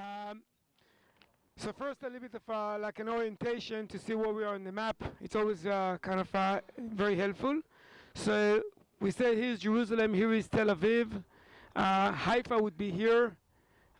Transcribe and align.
Um, 0.00 0.40
so 1.58 1.72
first 1.72 2.02
a 2.02 2.06
little 2.06 2.20
bit 2.20 2.34
of 2.34 2.48
uh, 2.48 2.78
like 2.78 3.00
an 3.00 3.08
orientation 3.10 3.86
to 3.88 3.98
see 3.98 4.14
where 4.14 4.32
we 4.32 4.44
are 4.44 4.54
on 4.54 4.64
the 4.64 4.72
map. 4.72 4.96
It's 5.20 5.36
always 5.36 5.66
uh, 5.66 5.98
kind 6.00 6.20
of 6.20 6.34
uh, 6.34 6.60
very 6.78 7.16
helpful. 7.16 7.60
So 8.14 8.62
we 8.98 9.10
say 9.10 9.36
here 9.36 9.52
is 9.52 9.58
Jerusalem, 9.58 10.14
here 10.14 10.32
is 10.32 10.48
Tel 10.48 10.68
Aviv. 10.68 11.22
Uh, 11.76 12.12
Haifa 12.12 12.56
would 12.58 12.78
be 12.78 12.90
here. 12.90 13.36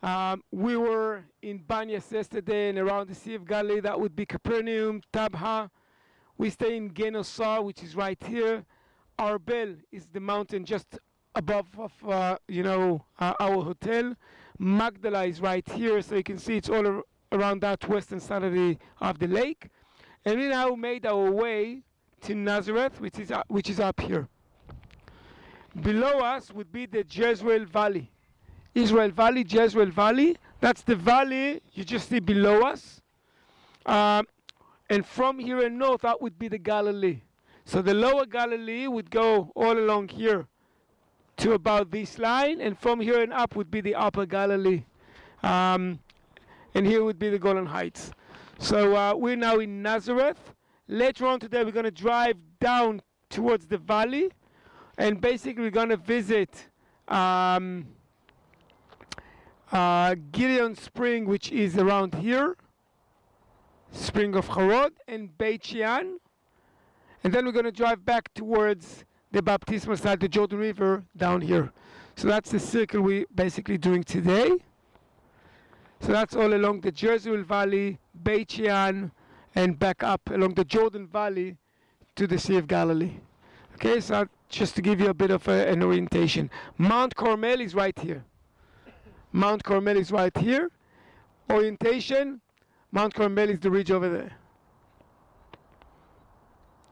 Um, 0.01 0.43
we 0.51 0.75
were 0.75 1.23
in 1.43 1.59
Banyas 1.59 2.11
yesterday 2.11 2.69
and 2.69 2.79
around 2.79 3.07
the 3.07 3.15
Sea 3.15 3.35
of 3.35 3.45
Galilee. 3.45 3.79
That 3.79 3.99
would 3.99 4.15
be 4.15 4.25
Capernaum, 4.25 5.03
Tabgha. 5.13 5.69
We 6.39 6.49
stay 6.49 6.77
in 6.77 6.89
Genosar, 6.89 7.63
which 7.63 7.83
is 7.83 7.95
right 7.95 8.21
here. 8.23 8.65
Arbel 9.19 9.77
is 9.91 10.07
the 10.11 10.19
mountain 10.19 10.65
just 10.65 10.97
above 11.35 11.67
of 11.77 11.93
uh, 12.09 12.37
you 12.47 12.63
know 12.63 13.05
uh, 13.19 13.33
our 13.39 13.63
hotel. 13.63 14.15
Magdala 14.61 15.25
is 15.25 15.41
right 15.41 15.67
here, 15.69 16.03
so 16.03 16.15
you 16.17 16.23
can 16.23 16.37
see 16.37 16.55
it's 16.55 16.69
all 16.69 16.85
ar- 16.85 17.03
around 17.31 17.61
that 17.61 17.89
western 17.89 18.19
side 18.19 18.43
of 18.43 18.53
the 18.53 18.77
of 18.99 19.17
the 19.17 19.27
lake. 19.27 19.69
And 20.23 20.39
we 20.39 20.49
now 20.49 20.75
made 20.75 21.03
our 21.07 21.31
way 21.31 21.81
to 22.21 22.35
Nazareth, 22.35 23.01
which 23.01 23.17
is 23.17 23.31
uh, 23.31 23.41
which 23.47 23.71
is 23.71 23.79
up 23.79 23.99
here. 23.99 24.27
Below 25.81 26.19
us 26.19 26.51
would 26.51 26.71
be 26.71 26.85
the 26.85 27.03
Jezreel 27.09 27.65
Valley. 27.65 28.11
Israel 28.75 29.09
Valley, 29.09 29.43
Jezreel 29.49 29.89
Valley. 29.89 30.37
That's 30.59 30.83
the 30.83 30.95
valley 30.95 31.59
you 31.73 31.83
just 31.83 32.07
see 32.09 32.19
below 32.19 32.61
us. 32.61 33.01
Um, 33.87 34.27
and 34.91 35.03
from 35.03 35.39
here 35.39 35.65
and 35.65 35.79
north, 35.79 36.01
that 36.01 36.21
would 36.21 36.37
be 36.37 36.47
the 36.49 36.59
Galilee. 36.59 37.21
So 37.65 37.81
the 37.81 37.95
lower 37.95 38.27
Galilee 38.27 38.85
would 38.85 39.09
go 39.09 39.51
all 39.55 39.75
along 39.75 40.09
here 40.09 40.47
to 41.41 41.53
about 41.53 41.89
this 41.89 42.19
line, 42.19 42.61
and 42.61 42.77
from 42.77 42.99
here 42.99 43.19
and 43.23 43.33
up 43.33 43.55
would 43.55 43.71
be 43.71 43.81
the 43.81 43.95
upper 43.95 44.27
Galilee. 44.27 44.83
Um, 45.41 45.97
and 46.75 46.85
here 46.85 47.03
would 47.03 47.17
be 47.17 47.29
the 47.29 47.39
Golan 47.39 47.65
Heights. 47.65 48.11
So 48.59 48.95
uh, 48.95 49.15
we're 49.15 49.35
now 49.35 49.57
in 49.57 49.81
Nazareth. 49.81 50.53
Later 50.87 51.25
on 51.25 51.39
today, 51.39 51.63
we're 51.63 51.71
going 51.71 51.85
to 51.85 51.89
drive 51.89 52.37
down 52.59 53.01
towards 53.31 53.65
the 53.65 53.79
valley, 53.79 54.29
and 54.99 55.19
basically, 55.19 55.63
we're 55.63 55.71
going 55.71 55.89
to 55.89 55.97
visit 55.97 56.67
um, 57.07 57.87
uh, 59.71 60.15
Gideon 60.31 60.75
Spring, 60.75 61.25
which 61.25 61.51
is 61.51 61.75
around 61.75 62.13
here, 62.13 62.55
Spring 63.91 64.35
of 64.35 64.47
Harod, 64.47 64.93
and 65.07 65.35
Beit 65.39 65.65
Shean. 65.65 66.19
And 67.23 67.33
then 67.33 67.45
we're 67.45 67.51
going 67.51 67.65
to 67.65 67.71
drive 67.71 68.05
back 68.05 68.31
towards 68.35 69.05
the 69.31 69.41
baptismal 69.41 69.97
side, 69.97 70.19
the 70.19 70.27
Jordan 70.27 70.59
River, 70.59 71.03
down 71.15 71.41
here. 71.41 71.71
So 72.15 72.27
that's 72.27 72.51
the 72.51 72.59
circle 72.59 73.01
we're 73.01 73.25
basically 73.33 73.77
doing 73.77 74.03
today. 74.03 74.57
So 76.01 76.11
that's 76.11 76.35
all 76.35 76.53
along 76.53 76.81
the 76.81 76.91
Jezreel 76.91 77.43
Valley, 77.43 77.99
Beit 78.23 78.51
Shean, 78.51 79.11
and 79.55 79.79
back 79.79 80.03
up 80.03 80.21
along 80.29 80.55
the 80.55 80.65
Jordan 80.65 81.07
Valley 81.07 81.57
to 82.15 82.27
the 82.27 82.37
Sea 82.37 82.57
of 82.57 82.67
Galilee. 82.67 83.13
Okay, 83.75 83.99
so 83.99 84.27
just 84.49 84.75
to 84.75 84.81
give 84.81 84.99
you 84.99 85.07
a 85.07 85.13
bit 85.13 85.31
of 85.31 85.47
a, 85.47 85.69
an 85.69 85.81
orientation. 85.81 86.49
Mount 86.77 87.15
Carmel 87.15 87.61
is 87.61 87.73
right 87.73 87.97
here. 87.97 88.23
Mount 89.31 89.63
Carmel 89.63 89.97
is 89.97 90.11
right 90.11 90.35
here. 90.37 90.69
Orientation, 91.49 92.41
Mount 92.91 93.13
Carmel 93.13 93.49
is 93.49 93.59
the 93.59 93.71
ridge 93.71 93.91
over 93.91 94.09
there. 94.09 94.31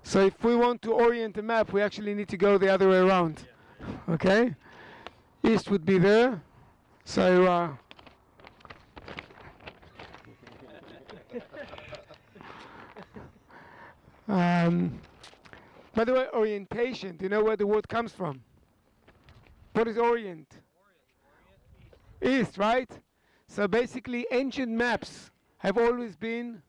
So 0.03 0.25
if 0.25 0.44
we 0.44 0.55
want 0.55 0.81
to 0.83 0.94
orient 0.94 1.36
the 1.36 1.44
map, 1.44 1.72
we 1.73 1.81
actually 1.81 2.14
need 2.16 2.30
to 2.30 2.38
go 2.38 2.58
the 2.58 2.69
other 2.69 2.89
way 2.89 2.97
around. 2.97 3.47
Okay? 4.09 4.56
East 5.44 5.69
would 5.69 5.86
be 5.86 5.97
there. 5.97 6.41
So 7.06 7.45
uh, 7.45 7.69
um, 14.33 15.00
by 15.94 16.03
the 16.03 16.13
way, 16.13 16.28
orientation, 16.34 17.18
do 17.18 17.25
you 17.25 17.29
know 17.29 17.44
where 17.44 17.57
the 17.57 17.68
word 17.68 17.88
comes 17.88 18.12
from? 18.12 18.41
What 19.74 19.88
is 19.88 19.97
orient? 19.97 20.59
East, 22.22 22.57
right? 22.57 22.90
So 23.47 23.68
basically, 23.68 24.25
ancient 24.31 24.72
maps 24.72 25.31
have 25.57 25.78
always 25.78 26.16
been 26.16 26.62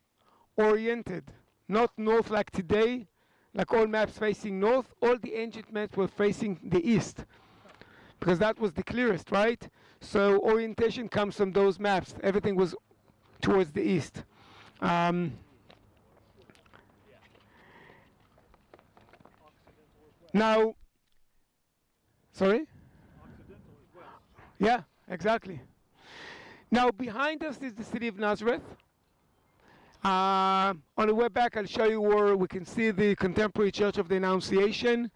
oriented, 0.57 1.31
not 1.69 1.93
north 1.99 2.31
like 2.31 2.51
today, 2.51 3.07
like 3.55 3.73
all 3.73 3.87
maps 3.87 4.19
facing 4.19 4.61
north. 4.61 4.87
All 5.03 5.17
the 5.19 5.35
ancient 5.35 5.73
maps 5.73 5.97
were 5.97 6.09
facing 6.09 6.59
the 6.63 6.87
east 6.89 7.25
because 8.19 8.39
that 8.39 8.59
was 8.59 8.73
the 8.73 8.83
clearest, 8.83 9.31
right? 9.31 9.69
So 10.01 10.39
orientation 10.41 11.09
comes 11.09 11.37
from 11.37 11.53
those 11.53 11.81
maps. 11.81 12.15
Everything 12.23 12.55
was 12.55 12.75
towards 13.41 13.73
the 13.73 13.83
east. 13.83 14.23
Um, 14.81 15.33
now, 20.33 20.75
sorry? 22.33 22.67
Yeah, 24.59 24.83
exactly. 25.09 25.61
Now, 26.71 26.91
behind 26.91 27.43
us 27.43 27.61
is 27.63 27.75
the 27.75 27.85
city 27.85 28.07
of 28.07 28.19
Nazareth. 28.19 28.63
Uh, 30.03 30.73
on 30.97 31.09
the 31.09 31.15
way 31.15 31.29
back, 31.29 31.59
I'll 31.59 31.67
show 31.67 31.85
you 31.85 32.01
where 32.01 32.35
we 32.35 32.49
can 32.49 32.65
see 32.65 32.91
the 32.91 33.15
contemporary 33.17 33.71
Church 33.71 33.99
of 33.99 34.09
the 34.09 34.17
Annunciation. 34.17 35.11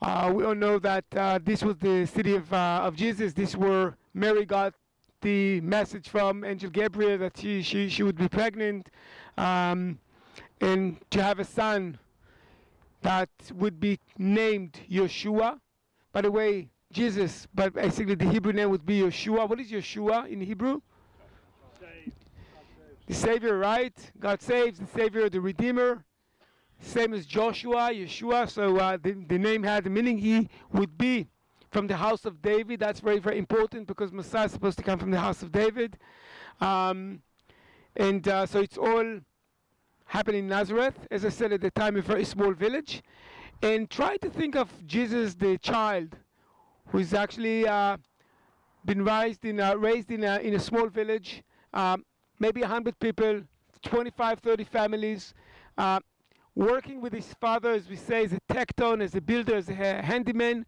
Uh, 0.00 0.32
we 0.34 0.44
all 0.44 0.54
know 0.54 0.78
that 0.78 1.04
uh, 1.14 1.38
this 1.44 1.62
was 1.62 1.76
the 1.76 2.06
city 2.06 2.34
of, 2.34 2.50
uh, 2.50 2.80
of 2.82 2.96
Jesus. 2.96 3.34
This 3.34 3.50
is 3.50 3.56
where 3.58 3.98
Mary 4.14 4.46
got 4.46 4.72
the 5.20 5.60
message 5.60 6.08
from 6.08 6.42
Angel 6.42 6.70
Gabriel 6.70 7.18
that 7.18 7.36
she, 7.36 7.60
she, 7.60 7.90
she 7.90 8.02
would 8.02 8.16
be 8.16 8.26
pregnant 8.26 8.88
um, 9.36 9.98
and 10.62 10.96
to 11.10 11.22
have 11.22 11.38
a 11.38 11.44
son 11.44 11.98
that 13.02 13.28
would 13.54 13.78
be 13.78 13.98
named 14.16 14.80
Yeshua. 14.90 15.60
By 16.12 16.22
the 16.22 16.30
way, 16.30 16.70
Jesus, 16.92 17.46
but 17.54 17.74
basically 17.74 18.14
the 18.14 18.28
Hebrew 18.30 18.54
name 18.54 18.70
would 18.70 18.86
be 18.86 19.00
Yeshua. 19.00 19.46
What 19.46 19.60
is 19.60 19.70
Yeshua 19.70 20.28
in 20.28 20.40
Hebrew? 20.40 20.80
The 23.06 23.14
Savior, 23.14 23.58
right? 23.58 23.94
God 24.18 24.40
saves, 24.40 24.78
the 24.78 24.86
Savior, 24.86 25.28
the 25.28 25.40
Redeemer. 25.40 26.04
Same 26.80 27.12
as 27.12 27.26
Joshua, 27.26 27.90
Yeshua. 27.92 28.48
So 28.50 28.78
uh, 28.78 28.96
the, 29.02 29.12
the 29.12 29.38
name 29.38 29.62
had 29.62 29.84
the 29.84 29.90
meaning 29.90 30.16
he 30.16 30.48
would 30.72 30.96
be 30.96 31.28
from 31.70 31.86
the 31.86 31.96
house 31.96 32.24
of 32.24 32.40
David. 32.40 32.80
That's 32.80 33.00
very, 33.00 33.18
very 33.18 33.36
important 33.36 33.86
because 33.86 34.10
Messiah 34.10 34.46
is 34.46 34.52
supposed 34.52 34.78
to 34.78 34.84
come 34.84 34.98
from 34.98 35.10
the 35.10 35.20
house 35.20 35.42
of 35.42 35.52
David. 35.52 35.98
Um, 36.60 37.20
and 37.96 38.26
uh, 38.26 38.46
so 38.46 38.60
it's 38.60 38.78
all 38.78 39.20
happened 40.06 40.36
in 40.36 40.48
Nazareth. 40.48 40.94
As 41.10 41.24
I 41.24 41.28
said 41.28 41.52
at 41.52 41.60
the 41.60 41.70
time, 41.70 41.96
a 41.96 42.02
very 42.02 42.24
small 42.24 42.52
village. 42.52 43.02
And 43.62 43.90
try 43.90 44.16
to 44.18 44.30
think 44.30 44.56
of 44.56 44.70
Jesus, 44.86 45.34
the 45.34 45.58
child, 45.58 46.16
who's 46.88 47.12
actually 47.12 47.66
uh, 47.66 47.98
been 48.84 49.04
raised 49.04 49.44
in 49.44 49.60
a, 49.60 49.76
raised 49.76 50.10
in 50.10 50.24
a, 50.24 50.38
in 50.38 50.54
a 50.54 50.58
small 50.58 50.88
village, 50.88 51.42
um, 51.72 52.04
maybe 52.38 52.60
100 52.60 52.98
people, 52.98 53.42
25, 53.82 54.38
30 54.40 54.64
families, 54.64 55.34
uh, 55.78 56.00
working 56.54 57.00
with 57.00 57.12
his 57.12 57.34
father, 57.40 57.72
as 57.72 57.88
we 57.88 57.96
say, 57.96 58.24
as 58.24 58.32
a 58.32 58.40
tekton, 58.52 59.02
as 59.02 59.14
a 59.14 59.20
builder, 59.20 59.56
as 59.56 59.68
a 59.68 59.74
handyman. 59.74 60.64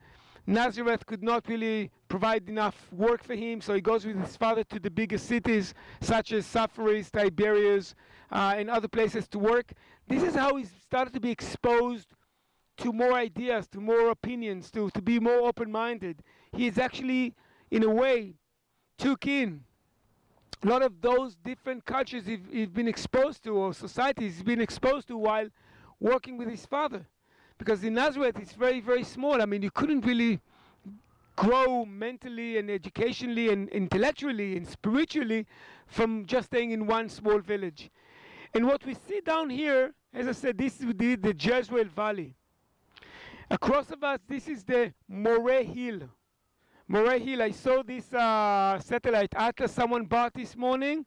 Nazareth 0.47 1.05
could 1.07 1.23
not 1.23 1.49
really 1.49 1.91
provide 2.09 2.49
enough 2.49 2.87
work 2.93 3.25
for 3.25 3.35
him, 3.35 3.61
so 3.61 3.75
he 3.75 3.81
goes 3.81 4.07
with 4.07 4.17
his 4.17 4.37
father 4.37 4.63
to 4.65 4.79
the 4.79 4.91
bigger 4.91 5.19
cities, 5.19 5.75
such 6.01 6.33
as 6.33 6.47
Sepphoris, 6.47 7.11
Tiberias, 7.11 7.95
uh, 8.31 8.55
and 8.57 8.71
other 8.71 8.89
places 8.89 9.27
to 9.29 9.39
work. 9.39 9.73
This 10.07 10.23
is 10.23 10.35
how 10.35 10.55
he 10.57 10.65
started 10.65 11.13
to 11.15 11.21
be 11.21 11.31
exposed 11.31 12.15
to 12.79 12.93
more 12.93 13.15
ideas, 13.15 13.67
to 13.69 13.81
more 13.81 14.11
opinions, 14.11 14.71
to, 14.71 14.91
to 14.91 15.03
be 15.03 15.19
more 15.19 15.49
open 15.49 15.71
minded. 15.71 16.23
He 16.53 16.67
is 16.69 16.79
actually, 16.79 17.35
in 17.71 17.83
a 17.83 17.91
way, 17.91 18.35
took 18.99 19.27
in 19.27 19.65
a 20.67 20.69
lot 20.69 20.83
of 20.83 21.01
those 21.01 21.37
different 21.45 21.85
cultures 21.85 22.25
he's, 22.27 22.69
been 22.69 22.89
exposed 22.89 23.45
to, 23.45 23.51
or 23.51 23.73
societies 23.73 24.35
he's 24.35 24.43
been 24.43 24.61
exposed 24.61 25.07
to 25.07 25.17
while 25.17 25.49
working 26.01 26.37
with 26.37 26.49
his 26.49 26.67
father. 26.67 27.07
Because 27.57 27.85
in 27.85 27.95
Nazareth, 27.95 28.37
it's 28.41 28.53
very, 28.53 28.81
very 28.81 29.05
small. 29.05 29.41
I 29.41 29.47
mean, 29.47 29.63
you 29.63 29.71
couldn't 29.71 30.05
really 30.05 30.41
grow 31.37 31.85
mentally 31.85 32.59
and 32.59 32.69
educationally 32.69 33.51
and 33.51 33.69
intellectually 33.69 34.57
and 34.57 34.67
spiritually 34.67 35.47
from 35.87 36.27
just 36.27 36.49
staying 36.49 36.73
in 36.73 36.87
one 36.87 37.09
small 37.11 37.39
village. 37.39 37.91
And 38.53 38.67
what 38.67 38.85
we 38.85 38.95
see 38.95 39.21
down 39.21 39.51
here, 39.51 39.95
as 40.13 40.27
I 40.27 40.33
said, 40.33 40.59
this 40.59 40.81
is 40.81 40.87
the, 40.97 41.15
the 41.15 41.35
Jezreel 41.39 41.89
Valley. 41.95 42.35
Across 43.51 43.93
of 43.93 44.03
us, 44.03 44.19
this 44.29 44.49
is 44.49 44.65
the 44.65 44.93
Moreh 45.09 45.63
Hill. 45.63 46.09
Moreh 46.89 47.19
Hill, 47.19 47.43
I 47.43 47.51
saw 47.51 47.83
this 47.83 48.13
uh, 48.13 48.79
satellite 48.79 49.35
atlas 49.35 49.73
someone 49.73 50.05
bought 50.05 50.35
this 50.35 50.57
morning. 50.57 51.05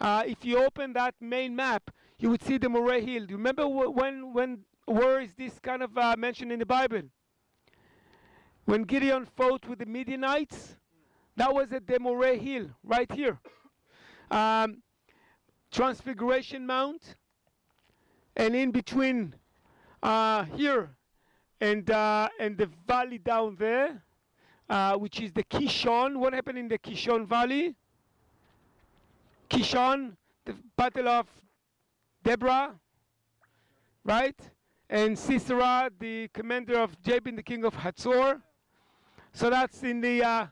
Uh, 0.00 0.24
if 0.26 0.44
you 0.44 0.58
open 0.58 0.92
that 0.94 1.14
main 1.20 1.54
map, 1.54 1.90
you 2.18 2.30
would 2.30 2.42
see 2.42 2.58
the 2.58 2.68
Moreh 2.68 3.00
Hill. 3.00 3.26
Do 3.26 3.32
you 3.32 3.36
remember 3.36 3.62
wh- 3.64 3.94
when, 3.94 4.32
when, 4.32 4.58
where 4.86 5.20
is 5.20 5.32
this 5.34 5.58
kind 5.60 5.82
of 5.82 5.96
uh, 5.96 6.16
mentioned 6.18 6.50
in 6.50 6.58
the 6.58 6.66
Bible? 6.66 7.02
When 8.64 8.82
Gideon 8.82 9.24
fought 9.24 9.68
with 9.68 9.78
the 9.78 9.86
Midianites, 9.86 10.76
that 11.36 11.54
was 11.54 11.72
at 11.72 11.86
the 11.86 12.00
Moreh 12.00 12.36
Hill, 12.36 12.70
right 12.82 13.10
here. 13.12 13.38
um, 14.30 14.82
Transfiguration 15.70 16.66
Mount, 16.66 17.14
and 18.36 18.56
in 18.56 18.72
between 18.72 19.34
uh, 20.02 20.42
here 20.56 20.90
and 21.60 21.88
uh, 21.88 22.28
and 22.40 22.58
the 22.58 22.68
valley 22.88 23.18
down 23.18 23.54
there, 23.56 24.02
uh, 24.70 24.94
which 24.94 25.20
is 25.20 25.32
the 25.32 25.42
Kishon. 25.42 26.16
What 26.16 26.32
happened 26.32 26.56
in 26.56 26.68
the 26.68 26.78
Kishon 26.78 27.26
Valley? 27.26 27.74
Kishon, 29.50 30.12
the 30.44 30.54
Battle 30.76 31.08
of 31.08 31.26
Deborah, 32.22 32.72
right? 34.04 34.38
And 34.88 35.18
Sisera, 35.18 35.90
the 35.98 36.28
commander 36.28 36.78
of 36.78 37.00
Jabin, 37.02 37.34
the 37.34 37.42
king 37.42 37.64
of 37.64 37.74
Hatzor. 37.74 38.40
So 39.32 39.50
that's 39.50 39.82
in 39.82 40.00
the 40.00 40.22
uh, 40.22 40.46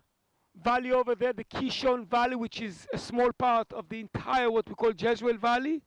valley 0.64 0.90
over 0.92 1.14
there, 1.14 1.32
the 1.32 1.44
Kishon 1.44 2.04
Valley, 2.06 2.34
which 2.34 2.60
is 2.60 2.88
a 2.92 2.98
small 2.98 3.30
part 3.32 3.72
of 3.72 3.88
the 3.88 4.00
entire 4.00 4.50
what 4.50 4.68
we 4.68 4.74
call 4.74 4.92
Jezreel 4.92 5.38
Valley. 5.38 5.80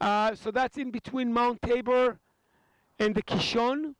Uh, 0.00 0.34
so 0.34 0.50
that's 0.50 0.78
in 0.78 0.90
between 0.90 1.30
Mount 1.30 1.60
Tabor 1.60 2.18
and 2.98 3.14
the 3.14 3.22
Kishon. 3.22 3.94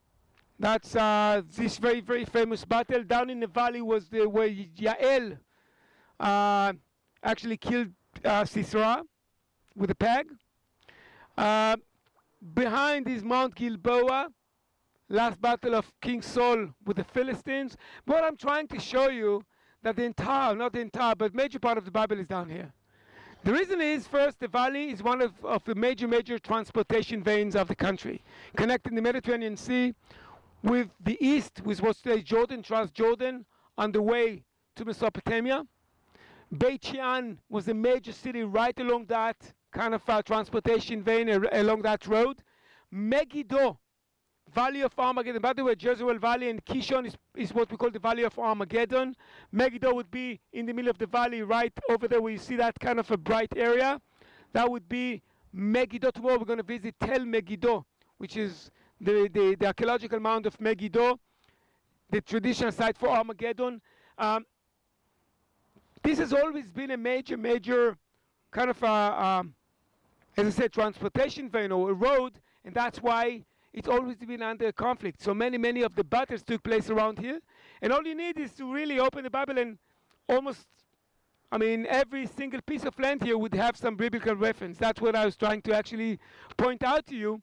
That's 0.60 0.94
uh, 0.94 1.40
this 1.56 1.78
very, 1.78 2.02
very 2.02 2.26
famous 2.26 2.66
battle. 2.66 3.02
Down 3.02 3.30
in 3.30 3.40
the 3.40 3.46
valley 3.46 3.80
was 3.80 4.10
the 4.10 4.28
where 4.28 4.50
Yael 4.50 5.38
uh, 6.20 6.74
actually 7.22 7.56
killed 7.56 7.88
uh, 8.22 8.44
Sisera 8.44 9.02
with 9.74 9.90
a 9.90 9.94
peg. 9.94 10.26
Uh, 11.38 11.76
behind 12.52 13.08
is 13.08 13.24
Mount 13.24 13.54
Gilboa, 13.54 14.28
last 15.08 15.40
battle 15.40 15.74
of 15.74 15.90
King 16.02 16.20
Saul 16.20 16.68
with 16.84 16.98
the 16.98 17.04
Philistines. 17.04 17.78
What 18.04 18.22
I'm 18.22 18.36
trying 18.36 18.68
to 18.68 18.78
show 18.78 19.08
you 19.08 19.42
that 19.82 19.96
the 19.96 20.04
entire, 20.04 20.54
not 20.54 20.74
the 20.74 20.80
entire, 20.80 21.14
but 21.14 21.34
major 21.34 21.58
part 21.58 21.78
of 21.78 21.86
the 21.86 21.90
Bible 21.90 22.20
is 22.20 22.26
down 22.26 22.50
here. 22.50 22.70
The 23.44 23.52
reason 23.54 23.80
is, 23.80 24.06
first, 24.06 24.38
the 24.38 24.48
valley 24.48 24.90
is 24.90 25.02
one 25.02 25.22
of, 25.22 25.32
of 25.42 25.64
the 25.64 25.74
major, 25.74 26.06
major 26.06 26.38
transportation 26.38 27.22
veins 27.22 27.56
of 27.56 27.68
the 27.68 27.74
country, 27.74 28.22
connecting 28.58 28.94
the 28.94 29.00
Mediterranean 29.00 29.56
Sea 29.56 29.94
with 30.62 30.88
the 31.00 31.16
east, 31.24 31.62
with 31.64 31.82
what 31.82 31.96
today 31.96 32.22
Jordan, 32.22 32.62
Transjordan, 32.62 33.44
on 33.78 33.92
the 33.92 34.02
way 34.02 34.44
to 34.76 34.84
Mesopotamia. 34.84 35.64
Beit 36.56 36.84
Shean 36.84 37.38
was 37.48 37.68
a 37.68 37.74
major 37.74 38.12
city 38.12 38.42
right 38.42 38.78
along 38.80 39.06
that 39.06 39.36
kind 39.72 39.94
of 39.94 40.02
uh, 40.08 40.20
transportation 40.22 41.02
vein, 41.02 41.28
along 41.28 41.82
that 41.82 42.06
road. 42.06 42.42
Megiddo 42.90 43.78
Valley 44.52 44.80
of 44.82 44.92
Armageddon. 44.98 45.40
By 45.40 45.52
the 45.52 45.62
way, 45.62 45.76
Jezreel 45.78 46.18
Valley 46.18 46.50
and 46.50 46.64
Kishon 46.64 47.06
is, 47.06 47.16
is 47.36 47.54
what 47.54 47.70
we 47.70 47.76
call 47.76 47.90
the 47.90 48.00
Valley 48.00 48.24
of 48.24 48.36
Armageddon. 48.36 49.14
Megiddo 49.52 49.94
would 49.94 50.10
be 50.10 50.40
in 50.52 50.66
the 50.66 50.72
middle 50.72 50.90
of 50.90 50.98
the 50.98 51.06
valley, 51.06 51.42
right 51.42 51.72
over 51.88 52.08
there 52.08 52.20
where 52.20 52.32
you 52.32 52.38
see 52.38 52.56
that 52.56 52.78
kind 52.80 52.98
of 52.98 53.08
a 53.12 53.16
bright 53.16 53.52
area. 53.56 54.00
That 54.52 54.68
would 54.68 54.88
be 54.88 55.22
Megiddo. 55.52 56.10
Tomorrow 56.10 56.38
we're 56.38 56.46
going 56.46 56.58
to 56.58 56.64
visit 56.64 56.96
Tel 56.98 57.24
Megiddo, 57.24 57.86
which 58.18 58.36
is 58.36 58.72
the, 59.00 59.30
the, 59.32 59.56
the 59.58 59.66
archaeological 59.66 60.20
mound 60.20 60.46
of 60.46 60.60
Megiddo, 60.60 61.18
the 62.10 62.20
traditional 62.20 62.72
site 62.72 62.98
for 62.98 63.08
Armageddon. 63.08 63.80
Um, 64.18 64.44
this 66.02 66.18
has 66.18 66.32
always 66.32 66.70
been 66.70 66.90
a 66.90 66.96
major, 66.96 67.36
major 67.36 67.96
kind 68.50 68.70
of, 68.70 68.82
a, 68.82 69.24
um, 69.24 69.54
as 70.36 70.46
I 70.46 70.50
said, 70.50 70.72
transportation 70.72 71.48
vein 71.48 71.72
or 71.72 71.90
a 71.90 71.94
road, 71.94 72.40
and 72.64 72.74
that's 72.74 73.02
why 73.02 73.44
it's 73.72 73.88
always 73.88 74.16
been 74.16 74.42
under 74.42 74.72
conflict. 74.72 75.22
So 75.22 75.32
many, 75.32 75.56
many 75.56 75.82
of 75.82 75.94
the 75.94 76.04
battles 76.04 76.42
took 76.42 76.62
place 76.62 76.90
around 76.90 77.18
here. 77.18 77.40
And 77.80 77.92
all 77.92 78.04
you 78.04 78.14
need 78.14 78.38
is 78.38 78.52
to 78.54 78.72
really 78.72 78.98
open 78.98 79.22
the 79.24 79.30
Bible 79.30 79.58
and 79.58 79.78
almost, 80.28 80.66
I 81.52 81.58
mean, 81.58 81.86
every 81.88 82.26
single 82.26 82.60
piece 82.62 82.84
of 82.84 82.98
land 82.98 83.22
here 83.22 83.38
would 83.38 83.54
have 83.54 83.76
some 83.76 83.96
biblical 83.96 84.34
reference. 84.34 84.78
That's 84.78 85.00
what 85.00 85.14
I 85.14 85.24
was 85.24 85.36
trying 85.36 85.62
to 85.62 85.74
actually 85.74 86.18
point 86.56 86.82
out 86.82 87.06
to 87.06 87.14
you. 87.14 87.40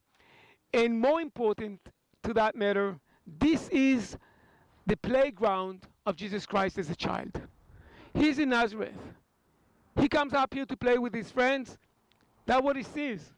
And 0.74 1.00
more 1.00 1.22
important 1.22 1.80
to 2.24 2.34
that 2.34 2.56
matter, 2.56 3.00
this 3.26 3.70
is 3.70 4.18
the 4.86 4.98
playground 4.98 5.88
of 6.06 6.16
Jesus 6.16 6.46
Christ 6.46 6.78
as 6.78 6.90
a 6.90 6.96
child. 6.96 7.42
He's 8.14 8.40
in 8.40 8.50
Nazareth. 8.50 8.98
He 10.00 10.08
comes 10.08 10.34
up 10.34 10.54
here 10.54 10.66
to 10.66 10.78
play 10.78 10.98
with 10.98 11.14
his 11.14 11.32
friends. 11.32 11.78
That's 12.46 12.62
what 12.62 12.76
he 12.76 12.84
sees. 12.84 13.34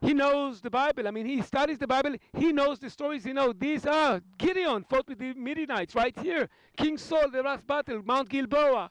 He 0.00 0.14
knows 0.14 0.60
the 0.62 0.70
Bible. 0.70 1.06
I 1.06 1.10
mean, 1.10 1.26
he 1.26 1.42
studies 1.42 1.78
the 1.78 1.86
Bible. 1.86 2.14
He 2.32 2.52
knows 2.52 2.78
the 2.78 2.88
stories. 2.88 3.26
You 3.26 3.34
know, 3.34 3.52
these 3.52 3.84
are 3.84 4.20
Gideon 4.38 4.84
fought 4.88 5.06
with 5.08 5.18
the 5.18 5.34
Midianites 5.34 5.94
right 5.94 6.16
here. 6.18 6.48
King 6.76 6.96
Saul, 6.96 7.30
the 7.30 7.42
last 7.42 7.66
battle, 7.66 8.00
Mount 8.02 8.28
Gilboa. 8.30 8.90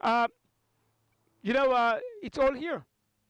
Uh, 0.00 0.28
you 1.42 1.54
know, 1.54 1.72
uh, 1.72 1.98
it's 2.22 2.36
all 2.36 2.52
here. 2.52 2.84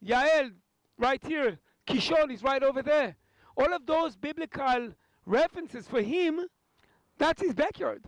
Yael, 0.05 0.53
right 0.99 1.23
here. 1.25 1.59
Kishon 1.87 2.33
is 2.33 2.43
right 2.43 2.63
over 2.63 2.83
there. 2.83 3.17
All 3.57 3.73
of 3.73 3.87
those 3.87 4.17
biblical 4.17 4.89
references 5.27 5.87
for 5.87 6.01
him, 6.01 6.41
that's 7.19 7.43
his 7.43 7.55
backyard. 7.55 8.03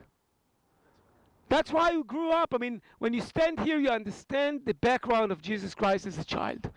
That's 1.49 1.71
why 1.71 1.91
you 1.91 2.05
grew 2.05 2.31
up. 2.31 2.55
I 2.55 2.59
mean, 2.59 2.81
when 2.99 3.13
you 3.13 3.21
stand 3.21 3.61
here, 3.61 3.79
you 3.79 3.91
understand 3.91 4.63
the 4.65 4.75
background 4.75 5.31
of 5.31 5.43
Jesus 5.43 5.75
Christ 5.75 6.07
as 6.07 6.19
a 6.19 6.25
child. 6.25 6.71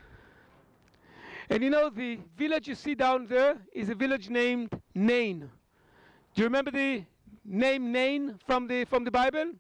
And 1.50 1.64
you 1.64 1.70
know, 1.70 1.90
the 1.90 2.20
village 2.38 2.68
you 2.68 2.76
see 2.76 2.94
down 2.94 3.26
there 3.28 3.58
is 3.72 3.90
a 3.90 3.96
village 3.96 4.30
named 4.30 4.70
Nain. 4.94 5.50
Do 6.36 6.42
you 6.42 6.44
remember 6.44 6.72
the 6.72 7.04
name 7.46 7.92
Nain 7.92 8.38
from 8.46 8.68
the, 8.68 8.84
from 8.86 9.06
the 9.06 9.12
Bible? 9.12 9.54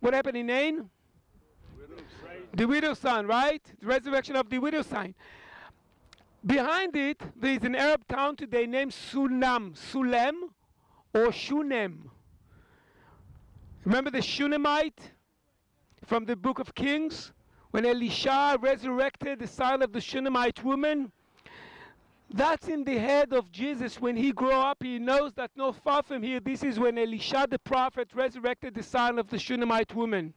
What 0.00 0.12
happened 0.12 0.36
in 0.36 0.46
Nain? 0.46 0.90
The 2.52 2.66
widow's 2.66 2.98
son, 2.98 3.26
right? 3.26 3.62
The 3.80 3.86
resurrection 3.86 4.36
of 4.36 4.50
the 4.50 4.58
widow's 4.58 4.86
son. 4.86 5.14
Behind 6.46 6.94
it, 6.96 7.20
there 7.34 7.54
is 7.54 7.64
an 7.64 7.74
Arab 7.74 8.06
town 8.06 8.36
today 8.36 8.66
named 8.66 8.92
Sulam, 8.92 9.76
Sulem 9.76 10.34
or 11.12 11.32
Shunem. 11.32 12.10
Remember 13.84 14.10
the 14.10 14.22
Shunammite 14.22 15.12
from 16.04 16.24
the 16.24 16.36
book 16.36 16.58
of 16.58 16.74
Kings? 16.74 17.32
when 17.76 17.84
Elisha 17.84 18.56
resurrected 18.58 19.38
the 19.38 19.46
son 19.46 19.82
of 19.82 19.92
the 19.92 20.00
Shunammite 20.00 20.64
woman, 20.64 21.12
that's 22.32 22.68
in 22.68 22.84
the 22.84 22.96
head 22.96 23.34
of 23.34 23.52
Jesus. 23.52 24.00
When 24.00 24.16
he 24.16 24.32
grew 24.32 24.52
up, 24.52 24.82
he 24.82 24.98
knows 24.98 25.34
that 25.34 25.50
not 25.56 25.76
far 25.84 26.02
from 26.02 26.22
here, 26.22 26.40
this 26.40 26.62
is 26.62 26.78
when 26.78 26.96
Elisha 26.96 27.46
the 27.50 27.58
prophet 27.58 28.08
resurrected 28.14 28.74
the 28.74 28.82
son 28.82 29.18
of 29.18 29.28
the 29.28 29.38
Shunammite 29.38 29.94
woman. 29.94 30.32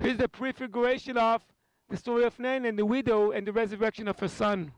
Here's 0.00 0.16
the 0.16 0.28
prefiguration 0.28 1.16
of 1.16 1.44
the 1.90 1.96
story 1.96 2.24
of 2.24 2.38
Nain 2.38 2.64
and 2.64 2.78
the 2.78 2.86
widow 2.86 3.32
and 3.32 3.46
the 3.46 3.52
resurrection 3.52 4.08
of 4.08 4.18
her 4.20 4.28
son. 4.28 4.72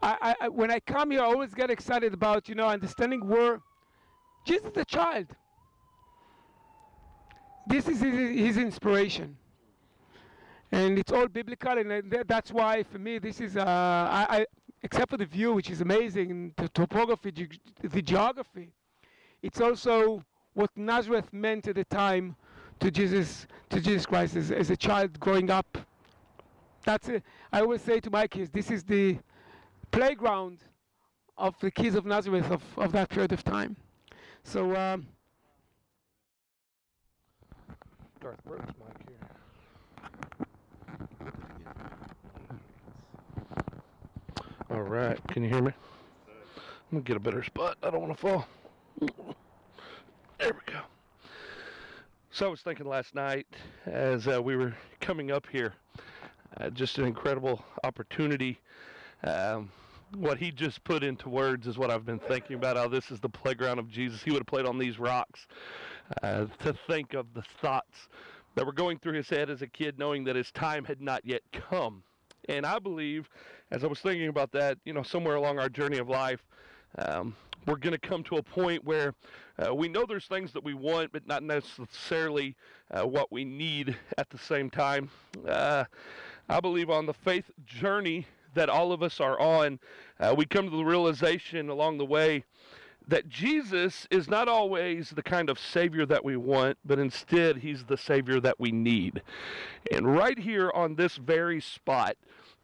I, 0.00 0.34
I, 0.40 0.48
when 0.48 0.70
I 0.70 0.80
come 0.80 1.10
here, 1.10 1.20
I 1.20 1.24
always 1.24 1.54
get 1.54 1.70
excited 1.70 2.14
about, 2.14 2.48
you 2.48 2.54
know, 2.54 2.68
understanding 2.68 3.26
where 3.26 3.60
Jesus 4.44 4.70
a 4.76 4.84
child 4.84 5.26
this 7.68 7.86
is 7.86 8.00
his, 8.00 8.14
his 8.14 8.56
inspiration 8.56 9.36
and 10.72 10.98
it's 10.98 11.12
all 11.12 11.28
biblical 11.28 11.76
and 11.78 12.10
that's 12.26 12.50
why 12.50 12.82
for 12.82 12.98
me 12.98 13.18
this 13.18 13.40
is 13.40 13.56
uh, 13.56 13.62
I, 13.62 14.38
I, 14.38 14.46
except 14.82 15.10
for 15.10 15.16
the 15.16 15.26
view 15.26 15.52
which 15.52 15.70
is 15.70 15.80
amazing 15.80 16.54
the 16.56 16.68
topography 16.68 17.48
the 17.82 18.02
geography 18.02 18.70
it's 19.42 19.60
also 19.60 20.24
what 20.54 20.70
nazareth 20.76 21.32
meant 21.32 21.68
at 21.68 21.74
the 21.74 21.84
time 21.84 22.36
to 22.80 22.90
jesus 22.90 23.46
to 23.70 23.80
jesus 23.80 24.06
christ 24.06 24.36
as, 24.36 24.50
as 24.50 24.70
a 24.70 24.76
child 24.76 25.18
growing 25.20 25.50
up 25.50 25.78
that's 26.84 27.08
it 27.08 27.22
i 27.52 27.60
always 27.60 27.82
say 27.82 28.00
to 28.00 28.10
my 28.10 28.26
kids 28.26 28.50
this 28.50 28.70
is 28.70 28.84
the 28.84 29.16
playground 29.90 30.58
of 31.36 31.54
the 31.60 31.70
kids 31.70 31.94
of 31.96 32.06
nazareth 32.06 32.50
of, 32.50 32.62
of 32.76 32.92
that 32.92 33.08
period 33.08 33.32
of 33.32 33.42
time 33.44 33.76
so 34.44 34.74
um, 34.76 35.06
Garth 38.20 38.44
Brooks 38.44 38.66
mic 38.66 38.96
here. 39.08 39.28
All 44.70 44.82
right, 44.82 45.18
can 45.28 45.44
you 45.44 45.50
hear 45.50 45.62
me? 45.62 45.72
I'm 46.90 46.98
gonna 46.98 47.02
get 47.02 47.16
a 47.16 47.20
better 47.20 47.44
spot. 47.44 47.76
I 47.82 47.90
don't 47.90 48.00
want 48.00 48.16
to 48.16 48.20
fall. 48.20 48.46
There 50.38 50.52
we 50.52 50.72
go. 50.72 50.80
So 52.38 52.46
I 52.46 52.50
was 52.50 52.60
thinking 52.60 52.86
last 52.86 53.16
night 53.16 53.48
as 53.84 54.28
uh, 54.28 54.40
we 54.40 54.54
were 54.54 54.72
coming 55.00 55.32
up 55.32 55.44
here, 55.50 55.74
uh, 56.56 56.70
just 56.70 56.96
an 56.98 57.04
incredible 57.04 57.64
opportunity. 57.82 58.60
Um, 59.24 59.72
what 60.16 60.38
he 60.38 60.52
just 60.52 60.84
put 60.84 61.02
into 61.02 61.28
words 61.28 61.66
is 61.66 61.76
what 61.76 61.90
I've 61.90 62.06
been 62.06 62.20
thinking 62.20 62.54
about. 62.54 62.76
How 62.76 62.86
this 62.86 63.10
is 63.10 63.18
the 63.18 63.28
playground 63.28 63.80
of 63.80 63.90
Jesus. 63.90 64.22
He 64.22 64.30
would 64.30 64.38
have 64.38 64.46
played 64.46 64.66
on 64.66 64.78
these 64.78 65.00
rocks. 65.00 65.48
Uh, 66.22 66.46
to 66.60 66.76
think 66.86 67.12
of 67.12 67.26
the 67.34 67.42
thoughts 67.60 68.06
that 68.54 68.64
were 68.64 68.72
going 68.72 69.00
through 69.00 69.14
his 69.14 69.28
head 69.28 69.50
as 69.50 69.62
a 69.62 69.66
kid, 69.66 69.98
knowing 69.98 70.22
that 70.22 70.36
his 70.36 70.52
time 70.52 70.84
had 70.84 71.00
not 71.00 71.22
yet 71.24 71.42
come. 71.50 72.04
And 72.48 72.64
I 72.64 72.78
believe, 72.78 73.28
as 73.72 73.82
I 73.82 73.88
was 73.88 73.98
thinking 73.98 74.28
about 74.28 74.52
that, 74.52 74.78
you 74.84 74.92
know, 74.92 75.02
somewhere 75.02 75.34
along 75.34 75.58
our 75.58 75.68
journey 75.68 75.98
of 75.98 76.08
life, 76.08 76.46
um, 76.98 77.34
we're 77.66 77.76
going 77.76 77.98
to 77.98 78.08
come 78.08 78.22
to 78.24 78.36
a 78.36 78.42
point 78.42 78.84
where 78.84 79.14
uh, 79.58 79.74
we 79.74 79.88
know 79.88 80.06
there's 80.06 80.26
things 80.26 80.52
that 80.52 80.64
we 80.64 80.74
want, 80.74 81.12
but 81.12 81.26
not 81.26 81.42
necessarily 81.42 82.56
uh, 82.90 83.06
what 83.06 83.30
we 83.30 83.44
need 83.44 83.96
at 84.16 84.30
the 84.30 84.38
same 84.38 84.70
time. 84.70 85.10
Uh, 85.46 85.84
I 86.48 86.60
believe 86.60 86.90
on 86.90 87.06
the 87.06 87.14
faith 87.14 87.50
journey 87.66 88.26
that 88.54 88.68
all 88.68 88.92
of 88.92 89.02
us 89.02 89.20
are 89.20 89.38
on, 89.38 89.78
uh, 90.18 90.34
we 90.36 90.46
come 90.46 90.70
to 90.70 90.76
the 90.76 90.84
realization 90.84 91.68
along 91.68 91.98
the 91.98 92.06
way 92.06 92.44
that 93.08 93.28
Jesus 93.28 94.06
is 94.10 94.28
not 94.28 94.48
always 94.48 95.10
the 95.10 95.22
kind 95.22 95.48
of 95.48 95.58
Savior 95.58 96.04
that 96.06 96.24
we 96.24 96.36
want, 96.36 96.76
but 96.84 96.98
instead, 96.98 97.56
He's 97.56 97.84
the 97.84 97.96
Savior 97.96 98.38
that 98.40 98.60
we 98.60 98.70
need. 98.70 99.22
And 99.90 100.14
right 100.14 100.38
here 100.38 100.70
on 100.74 100.94
this 100.94 101.16
very 101.16 101.60
spot, 101.60 102.16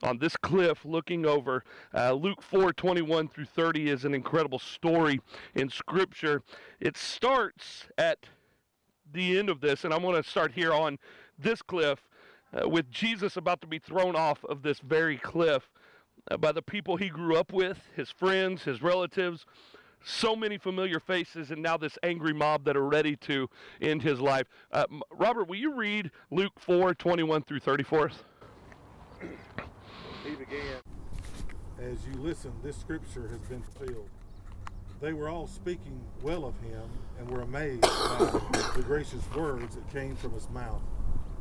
on 0.04 0.18
this 0.18 0.36
cliff 0.36 0.84
looking 0.84 1.26
over. 1.26 1.64
Uh, 1.92 2.12
Luke 2.12 2.42
4 2.42 2.72
21 2.72 3.28
through 3.28 3.46
30 3.46 3.90
is 3.90 4.04
an 4.04 4.14
incredible 4.14 4.58
story 4.58 5.20
in 5.54 5.68
Scripture. 5.68 6.42
It 6.80 6.96
starts 6.96 7.86
at 7.98 8.26
the 9.12 9.38
end 9.38 9.48
of 9.48 9.60
this, 9.60 9.84
and 9.84 9.92
I'm 9.92 10.02
going 10.02 10.22
to 10.22 10.28
start 10.28 10.52
here 10.52 10.72
on 10.72 10.98
this 11.38 11.62
cliff 11.62 12.08
uh, 12.52 12.68
with 12.68 12.90
Jesus 12.90 13.36
about 13.36 13.60
to 13.62 13.66
be 13.66 13.78
thrown 13.78 14.14
off 14.14 14.44
of 14.44 14.62
this 14.62 14.78
very 14.80 15.16
cliff 15.16 15.70
uh, 16.30 16.36
by 16.36 16.52
the 16.52 16.62
people 16.62 16.96
he 16.96 17.08
grew 17.08 17.36
up 17.36 17.52
with, 17.52 17.78
his 17.96 18.10
friends, 18.10 18.62
his 18.62 18.82
relatives. 18.82 19.46
So 20.06 20.36
many 20.36 20.58
familiar 20.58 21.00
faces, 21.00 21.50
and 21.50 21.62
now 21.62 21.78
this 21.78 21.96
angry 22.02 22.34
mob 22.34 22.64
that 22.66 22.76
are 22.76 22.86
ready 22.86 23.16
to 23.16 23.48
end 23.80 24.02
his 24.02 24.20
life. 24.20 24.46
Uh, 24.70 24.84
Robert, 25.10 25.48
will 25.48 25.56
you 25.56 25.74
read 25.74 26.10
Luke 26.30 26.52
4 26.58 26.92
21 26.92 27.42
through 27.44 27.60
34? 27.60 28.10
He 30.24 30.34
began, 30.34 30.80
As 31.78 31.98
you 32.06 32.20
listen, 32.20 32.52
this 32.62 32.76
scripture 32.76 33.28
has 33.28 33.40
been 33.48 33.62
fulfilled. 33.62 34.08
They 35.00 35.12
were 35.12 35.28
all 35.28 35.46
speaking 35.46 36.00
well 36.22 36.46
of 36.46 36.58
him 36.60 36.82
and 37.18 37.30
were 37.30 37.42
amazed 37.42 37.82
by 37.82 38.40
the 38.74 38.82
gracious 38.86 39.22
words 39.36 39.74
that 39.74 39.88
came 39.92 40.16
from 40.16 40.32
his 40.32 40.48
mouth. 40.50 40.80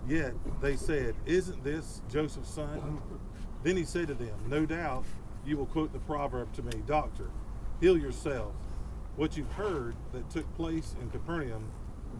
Yet 0.07 0.33
they 0.61 0.75
said, 0.75 1.15
Isn't 1.25 1.63
this 1.63 2.01
Joseph's 2.11 2.49
son? 2.49 3.01
Then 3.63 3.77
he 3.77 3.85
said 3.85 4.07
to 4.09 4.13
them, 4.13 4.35
No 4.49 4.65
doubt 4.65 5.05
you 5.45 5.55
will 5.55 5.65
quote 5.67 5.93
the 5.93 5.99
proverb 5.99 6.51
to 6.53 6.63
me, 6.63 6.83
Doctor, 6.85 7.29
heal 7.79 7.97
yourself. 7.97 8.53
What 9.15 9.37
you've 9.37 9.51
heard 9.53 9.95
that 10.11 10.29
took 10.29 10.51
place 10.55 10.95
in 10.99 11.09
Capernaum, 11.09 11.71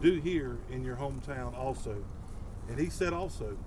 do 0.02 0.20
here 0.20 0.58
in 0.72 0.84
your 0.84 0.96
hometown 0.96 1.58
also. 1.58 2.04
And 2.70 2.80
he 2.80 2.90
said 2.90 3.12
also, 3.12 3.58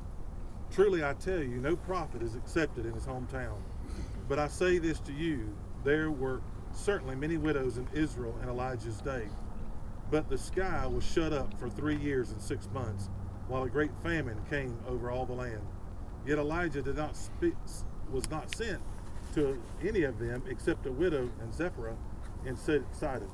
Truly 0.71 1.05
I 1.05 1.15
tell 1.15 1.43
you, 1.43 1.59
no 1.59 1.77
prophet 1.77 2.23
is 2.23 2.35
accepted 2.35 2.87
in 2.87 2.93
his 2.93 3.07
hometown. 3.07 3.59
But 4.29 4.39
I 4.39 4.49
say 4.49 4.79
this 4.79 4.99
to 5.01 5.13
you 5.13 5.57
there 5.85 6.11
were 6.11 6.43
certainly 6.73 7.15
many 7.15 7.37
widows 7.37 7.79
in 7.79 7.89
Israel 7.95 8.37
in 8.43 8.49
Elijah's 8.49 9.01
day. 9.01 9.29
But 10.11 10.29
the 10.29 10.39
sky 10.39 10.87
was 10.87 11.05
shut 11.05 11.33
up 11.33 11.59
for 11.59 11.69
three 11.69 11.97
years 11.97 12.31
and 12.31 12.41
six 12.41 12.69
months, 12.73 13.09
while 13.49 13.63
a 13.63 13.71
great 13.71 13.93
famine 14.03 14.39
came 14.51 14.77
over 14.87 15.11
all 15.11 15.27
the 15.27 15.33
land. 15.33 15.67
Yet 16.27 16.39
Elijah 16.39 16.83
did 16.83 16.97
not 16.97 17.17
speak, 17.17 17.55
was 18.11 18.29
not 18.31 18.55
sent 18.55 18.81
to 19.35 19.61
any 19.83 20.03
of 20.03 20.19
them 20.19 20.43
except 20.49 20.87
a 20.87 20.93
widow 20.93 21.31
and 21.41 21.55
Zarephath 21.55 21.97
in 22.45 22.57
Sidon. 22.57 23.31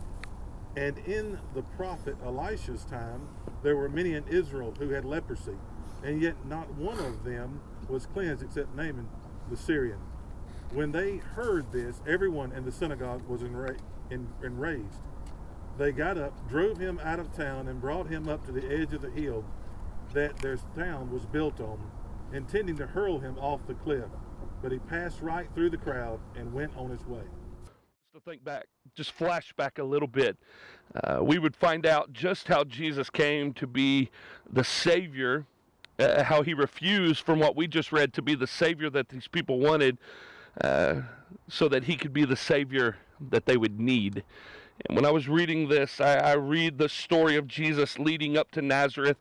And 0.77 0.99
in 0.99 1.39
the 1.55 1.63
prophet 1.63 2.17
Elisha's 2.25 2.85
time, 2.85 3.29
there 3.63 3.77
were 3.77 3.89
many 3.89 4.15
in 4.15 4.27
Israel 4.29 4.75
who 4.79 4.91
had 4.91 5.05
leprosy 5.05 5.57
and 6.05 6.21
yet 6.21 6.35
not 6.47 6.73
one 6.75 6.99
of 6.99 7.25
them 7.25 7.61
was 7.89 8.07
cleansed 8.07 8.43
except 8.43 8.75
Naaman 8.75 9.09
the 9.51 9.57
Syrian. 9.57 9.99
When 10.73 10.93
they 10.93 11.19
heard 11.19 11.71
this, 11.71 12.01
everyone 12.07 12.53
in 12.53 12.65
the 12.65 12.73
synagogue 12.73 13.27
was 13.29 13.43
enra- 13.43 13.79
enraged. 14.43 15.01
They 15.79 15.93
got 15.93 16.19
up, 16.19 16.49
drove 16.49 16.79
him 16.79 17.01
out 17.03 17.19
of 17.19 17.35
town, 17.35 17.69
and 17.69 17.81
brought 17.81 18.07
him 18.09 18.29
up 18.29 18.45
to 18.47 18.53
the 18.53 18.67
edge 18.67 18.93
of 18.93 19.03
the 19.03 19.11
hill 19.11 19.45
that 20.13 20.37
their 20.39 20.57
town 20.77 21.11
was 21.11 21.25
built 21.27 21.61
on, 21.61 21.79
intending 22.33 22.77
to 22.77 22.87
hurl 22.87 23.19
him 23.19 23.39
off 23.39 23.67
the 23.67 23.75
cliff. 23.75 24.07
But 24.63 24.73
he 24.73 24.79
passed 24.79 25.21
right 25.21 25.49
through 25.55 25.71
the 25.71 25.77
crowd 25.77 26.21
and 26.37 26.53
went 26.53 26.77
on 26.77 26.91
his 26.91 27.05
way. 27.07 27.25
To 28.15 28.21
think 28.21 28.45
back, 28.45 28.67
just 28.95 29.13
flash 29.13 29.53
back 29.55 29.79
a 29.79 29.85
little 29.85 30.09
bit, 30.09 30.37
uh, 31.03 31.21
we 31.23 31.39
would 31.39 31.57
find 31.57 31.87
out 31.87 32.13
just 32.13 32.49
how 32.49 32.65
Jesus 32.65 33.09
came 33.09 33.55
to 33.55 33.67
be 33.67 34.11
the 34.51 34.65
Savior 34.65 35.47
uh, 35.99 36.23
how 36.25 36.43
he 36.43 36.55
refused 36.55 37.25
from 37.25 37.39
what 37.39 37.57
we 37.57 37.67
just 37.67 37.93
read 37.93 38.13
to 38.15 38.23
be 38.23 38.35
the 38.35 38.47
savior 38.47 38.91
that 38.91 39.09
these 39.09 39.29
people 39.29 39.59
wanted 39.59 39.99
uh, 40.61 41.03
so 41.49 41.69
that 41.69 41.85
he 41.85 41.97
could 41.97 42.13
be 42.13 42.25
the 42.25 42.37
savior 42.37 42.97
that 43.31 43.47
they 43.47 43.57
would 43.57 43.81
need. 43.81 44.25
And 44.87 44.97
when 44.97 45.07
I 45.07 45.11
was 45.11 45.29
reading 45.29 45.69
this, 45.69 46.01
I, 46.01 46.17
I 46.17 46.33
read 46.33 46.79
the 46.79 46.89
story 46.89 47.37
of 47.37 47.47
Jesus 47.47 47.99
leading 47.99 48.37
up 48.37 48.51
to 48.53 48.63
Nazareth. 48.63 49.17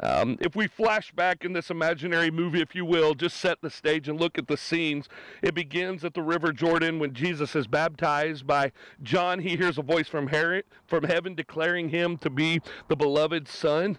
Um, 0.00 0.36
if 0.40 0.54
we 0.54 0.66
flash 0.66 1.10
back 1.12 1.42
in 1.44 1.54
this 1.54 1.70
imaginary 1.70 2.30
movie, 2.30 2.60
if 2.60 2.74
you 2.74 2.84
will, 2.84 3.14
just 3.14 3.38
set 3.38 3.62
the 3.62 3.70
stage 3.70 4.08
and 4.08 4.20
look 4.20 4.36
at 4.36 4.46
the 4.46 4.56
scenes. 4.56 5.08
It 5.42 5.54
begins 5.54 6.04
at 6.04 6.12
the 6.12 6.22
River 6.22 6.52
Jordan 6.52 6.98
when 6.98 7.14
Jesus 7.14 7.56
is 7.56 7.66
baptized 7.66 8.46
by 8.46 8.72
John. 9.02 9.38
He 9.38 9.56
hears 9.56 9.78
a 9.78 9.82
voice 9.82 10.06
from, 10.06 10.28
from 10.86 11.04
heaven 11.04 11.34
declaring 11.34 11.88
him 11.88 12.18
to 12.18 12.28
be 12.28 12.60
the 12.88 12.96
beloved 12.96 13.48
Son. 13.48 13.98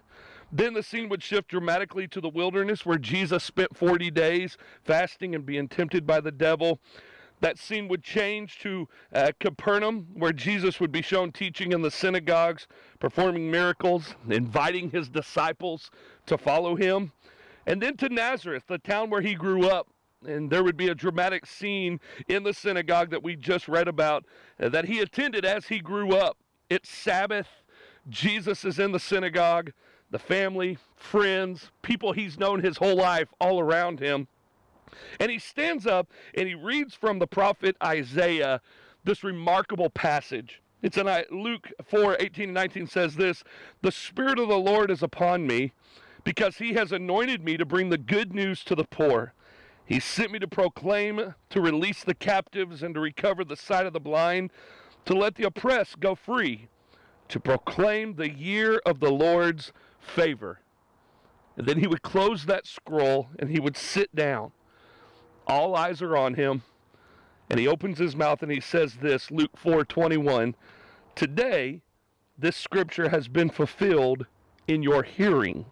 Then 0.52 0.74
the 0.74 0.84
scene 0.84 1.10
would 1.10 1.22
shift 1.22 1.50
dramatically 1.50 2.08
to 2.08 2.22
the 2.22 2.30
wilderness 2.30 2.86
where 2.86 2.98
Jesus 2.98 3.44
spent 3.44 3.76
40 3.76 4.12
days 4.12 4.58
fasting 4.84 5.36
and 5.36 5.46
being 5.46 5.68
tempted 5.68 6.08
by 6.08 6.22
the 6.22 6.32
devil. 6.32 6.80
That 7.40 7.60
scene 7.60 7.88
would 7.90 8.04
change 8.04 8.58
to 8.60 8.88
uh, 9.14 9.32
Capernaum, 9.40 10.08
where 10.14 10.34
Jesus 10.34 10.80
would 10.80 10.92
be 10.92 11.04
shown 11.04 11.32
teaching 11.32 11.72
in 11.72 11.82
the 11.82 11.92
synagogues, 11.92 12.68
performing 13.00 13.52
miracles, 13.52 14.16
inviting 14.30 14.90
his 14.90 15.08
disciples 15.08 15.92
to 16.26 16.38
follow 16.38 16.76
him. 16.76 17.12
And 17.68 17.82
then 17.82 17.98
to 17.98 18.10
Nazareth, 18.10 18.64
the 18.68 18.80
town 18.80 19.10
where 19.10 19.22
he 19.22 19.36
grew 19.36 19.68
up. 19.68 19.88
And 20.26 20.50
there 20.50 20.64
would 20.64 20.78
be 20.78 20.88
a 20.88 20.96
dramatic 20.96 21.46
scene 21.46 22.00
in 22.28 22.42
the 22.42 22.54
synagogue 22.54 23.12
that 23.12 23.22
we 23.22 23.36
just 23.36 23.68
read 23.68 23.88
about 23.88 24.26
uh, 24.60 24.68
that 24.70 24.86
he 24.86 25.00
attended 25.00 25.46
as 25.46 25.68
he 25.68 25.78
grew 25.78 26.16
up. 26.16 26.38
It's 26.72 26.90
Sabbath. 26.90 27.48
Jesus 28.10 28.66
is 28.66 28.80
in 28.80 28.94
the 28.94 29.00
synagogue 29.00 29.74
the 30.12 30.20
family, 30.20 30.78
friends, 30.96 31.72
people 31.82 32.14
he's 32.14 32.40
known 32.40 32.62
his 32.62 32.78
whole 32.78 32.96
life 32.96 33.30
all 33.40 33.60
around 33.60 34.00
him. 34.00 34.28
And 35.20 35.30
he 35.30 35.40
stands 35.40 35.86
up 35.86 36.12
and 36.34 36.48
he 36.48 36.56
reads 36.56 36.96
from 36.96 37.20
the 37.20 37.28
prophet 37.28 37.76
Isaiah 37.84 38.62
this 39.04 39.24
remarkable 39.24 39.90
passage. 39.90 40.62
It's 40.82 40.98
in 40.98 41.08
uh, 41.08 41.24
Luke 41.32 41.72
4 41.84 42.18
18 42.20 42.46
and 42.46 42.54
19 42.54 42.88
says 42.88 43.16
this 43.16 43.44
The 43.82 43.92
Spirit 43.92 44.40
of 44.40 44.48
the 44.48 44.58
Lord 44.58 44.92
is 44.92 45.04
upon 45.04 45.48
me 45.48 45.72
because 46.24 46.58
he 46.58 46.74
has 46.74 46.92
anointed 46.92 47.44
me 47.44 47.58
to 47.58 47.66
bring 47.66 47.90
the 47.90 47.98
good 47.98 48.34
news 48.34 48.64
to 48.66 48.76
the 48.76 48.84
poor. 48.84 49.34
He 49.86 50.00
sent 50.02 50.32
me 50.32 50.40
to 50.40 50.48
proclaim, 50.48 51.34
to 51.50 51.62
release 51.62 52.04
the 52.04 52.14
captives, 52.14 52.84
and 52.84 52.94
to 52.94 53.00
recover 53.00 53.46
the 53.46 53.56
sight 53.56 53.86
of 53.86 53.94
the 53.94 54.02
blind, 54.02 54.52
to 55.06 55.14
let 55.14 55.36
the 55.36 55.46
oppressed 55.46 56.02
go 56.02 56.14
free, 56.14 56.68
to 57.30 57.40
proclaim 57.40 58.16
the 58.16 58.30
year 58.30 58.82
of 58.86 59.00
the 59.00 59.12
Lord's 59.12 59.72
favor. 60.08 60.60
And 61.56 61.66
then 61.68 61.80
he 61.80 61.88
would 61.88 62.02
close 62.02 62.46
that 62.46 62.68
scroll 62.68 63.30
and 63.40 63.50
he 63.50 63.60
would 63.60 63.78
sit 63.78 64.14
down. 64.16 64.52
All 65.48 65.76
eyes 65.76 66.02
are 66.02 66.16
on 66.16 66.36
him. 66.36 66.64
And 67.50 67.60
he 67.60 67.68
opens 67.68 67.98
his 67.98 68.16
mouth 68.16 68.44
and 68.44 68.52
he 68.52 68.60
says 68.60 68.96
this 68.96 69.32
Luke 69.32 69.58
4:21 69.58 70.54
Today 71.16 71.82
this 72.38 72.56
scripture 72.56 73.10
has 73.10 73.28
been 73.28 73.50
fulfilled 73.50 74.28
in 74.68 74.84
your 74.84 75.04
hearing. 75.04 75.66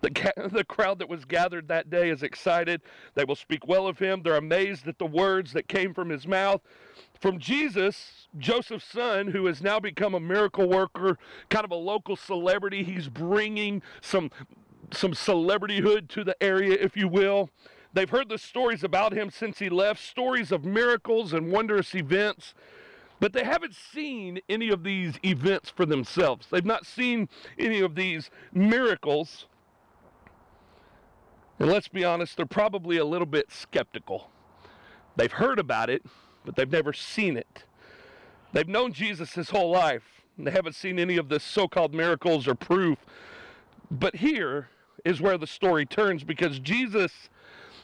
The, 0.00 0.32
the 0.52 0.64
crowd 0.64 0.98
that 0.98 1.08
was 1.08 1.24
gathered 1.24 1.68
that 1.68 1.90
day 1.90 2.10
is 2.10 2.22
excited. 2.22 2.82
They 3.14 3.24
will 3.24 3.36
speak 3.36 3.66
well 3.66 3.86
of 3.86 3.98
him. 3.98 4.22
They're 4.22 4.36
amazed 4.36 4.86
at 4.88 4.98
the 4.98 5.06
words 5.06 5.52
that 5.52 5.68
came 5.68 5.94
from 5.94 6.10
his 6.10 6.26
mouth 6.26 6.60
from 7.20 7.38
Jesus, 7.38 8.28
Joseph's 8.38 8.84
son, 8.84 9.28
who 9.28 9.46
has 9.46 9.62
now 9.62 9.80
become 9.80 10.14
a 10.14 10.20
miracle 10.20 10.68
worker, 10.68 11.18
kind 11.48 11.64
of 11.64 11.70
a 11.70 11.76
local 11.76 12.16
celebrity. 12.16 12.82
He's 12.82 13.08
bringing 13.08 13.82
some 14.00 14.30
some 14.92 15.12
celebrityhood 15.12 16.08
to 16.10 16.22
the 16.22 16.40
area, 16.40 16.76
if 16.80 16.96
you 16.96 17.08
will. 17.08 17.50
They've 17.92 18.08
heard 18.08 18.28
the 18.28 18.38
stories 18.38 18.84
about 18.84 19.12
him 19.12 19.30
since 19.30 19.58
he 19.58 19.68
left, 19.68 20.00
stories 20.00 20.52
of 20.52 20.64
miracles 20.64 21.32
and 21.32 21.50
wondrous 21.50 21.94
events, 21.94 22.54
but 23.18 23.32
they 23.32 23.42
haven't 23.42 23.74
seen 23.74 24.38
any 24.48 24.68
of 24.68 24.84
these 24.84 25.14
events 25.24 25.70
for 25.70 25.86
themselves. 25.86 26.46
They've 26.50 26.64
not 26.64 26.86
seen 26.86 27.28
any 27.58 27.80
of 27.80 27.96
these 27.96 28.30
miracles. 28.52 29.46
And 31.58 31.70
let's 31.70 31.88
be 31.88 32.04
honest, 32.04 32.36
they're 32.36 32.46
probably 32.46 32.98
a 32.98 33.04
little 33.04 33.26
bit 33.26 33.50
skeptical. 33.50 34.30
They've 35.16 35.32
heard 35.32 35.58
about 35.58 35.88
it, 35.88 36.04
but 36.44 36.56
they've 36.56 36.70
never 36.70 36.92
seen 36.92 37.36
it. 37.36 37.64
They've 38.52 38.68
known 38.68 38.92
Jesus 38.92 39.32
his 39.32 39.50
whole 39.50 39.70
life. 39.70 40.04
And 40.36 40.46
they 40.46 40.50
haven't 40.50 40.74
seen 40.74 40.98
any 40.98 41.16
of 41.16 41.28
the 41.28 41.40
so 41.40 41.66
called 41.66 41.94
miracles 41.94 42.46
or 42.46 42.54
proof. 42.54 42.98
But 43.90 44.16
here 44.16 44.68
is 45.04 45.20
where 45.20 45.38
the 45.38 45.46
story 45.46 45.86
turns 45.86 46.24
because 46.24 46.58
Jesus, 46.58 47.30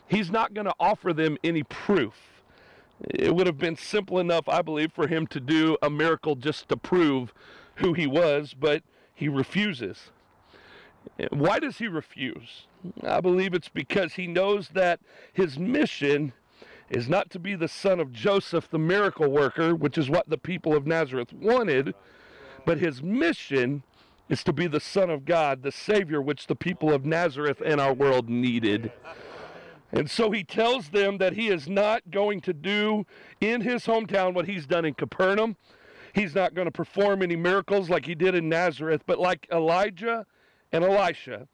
he's 0.07 0.31
not 0.31 0.53
going 0.53 0.67
to 0.67 0.75
offer 0.79 1.13
them 1.13 1.39
any 1.43 1.63
proof. 1.63 2.15
It 3.09 3.35
would 3.35 3.47
have 3.47 3.59
been 3.59 3.77
simple 3.77 4.19
enough, 4.19 4.49
I 4.49 4.63
believe, 4.63 4.93
for 4.93 5.07
him 5.07 5.27
to 5.29 5.41
do 5.41 5.77
a 5.83 5.89
miracle 5.89 6.37
just 6.37 6.69
to 6.69 6.77
prove 6.77 7.33
who 7.77 7.95
he 7.95 8.07
was, 8.07 8.55
but 8.55 8.83
he 9.15 9.29
refuses. 9.29 10.11
Why 11.31 11.59
does 11.59 11.79
he 11.79 11.89
refuse? 11.89 12.67
I 13.03 13.21
believe 13.21 13.55
it's 13.55 13.69
because 13.69 14.15
he 14.15 14.27
knows 14.27 14.69
that 14.71 15.01
his 15.33 15.59
mission 15.59 16.33
is 16.91 17.09
not 17.09 17.31
to 17.31 17.39
be 17.39 17.55
the 17.55 17.69
son 17.69 18.01
of 18.01 18.13
Joseph, 18.13 18.69
the 18.71 18.79
miracle 18.79 19.31
worker, 19.31 19.75
which 19.75 19.97
is 19.97 20.11
what 20.11 20.29
the 20.29 20.39
people 20.39 20.77
of 20.77 20.87
Nazareth 20.87 21.33
wanted, 21.33 21.95
but 22.67 22.79
his 22.79 23.03
mission 23.03 23.83
is 24.29 24.45
to 24.45 24.53
be 24.53 24.67
the 24.67 24.81
Son 24.81 25.11
of 25.11 25.25
God, 25.25 25.63
the 25.63 25.73
Savior, 25.73 26.23
which 26.23 26.47
the 26.47 26.55
people 26.55 26.93
of 26.93 27.05
Nazareth 27.05 27.61
and 27.65 27.81
our 27.81 27.93
world 27.93 28.31
needed. 28.31 28.93
And 29.93 30.11
so 30.11 30.31
he 30.31 30.43
tells 30.43 30.89
them 30.89 31.19
that 31.19 31.35
he 31.35 31.49
is 31.49 31.69
not 31.69 32.11
going 32.11 32.41
to 32.43 32.55
do 32.55 33.05
in 33.41 33.61
his 33.61 33.85
hometown 33.85 34.33
what 34.33 34.47
he's 34.47 34.67
done 34.67 34.87
in 34.87 34.95
Capernaum. 34.95 35.57
He's 36.15 36.35
not 36.35 36.55
going 36.55 36.67
to 36.67 36.73
perform 36.73 37.23
any 37.23 37.37
miracles 37.37 37.91
like 37.91 38.07
he 38.07 38.15
did 38.15 38.35
in 38.35 38.49
Nazareth, 38.49 39.03
but 39.07 39.19
like 39.19 39.47
Elijah 39.53 40.25
and 40.73 40.85
Elisha, 40.85 41.47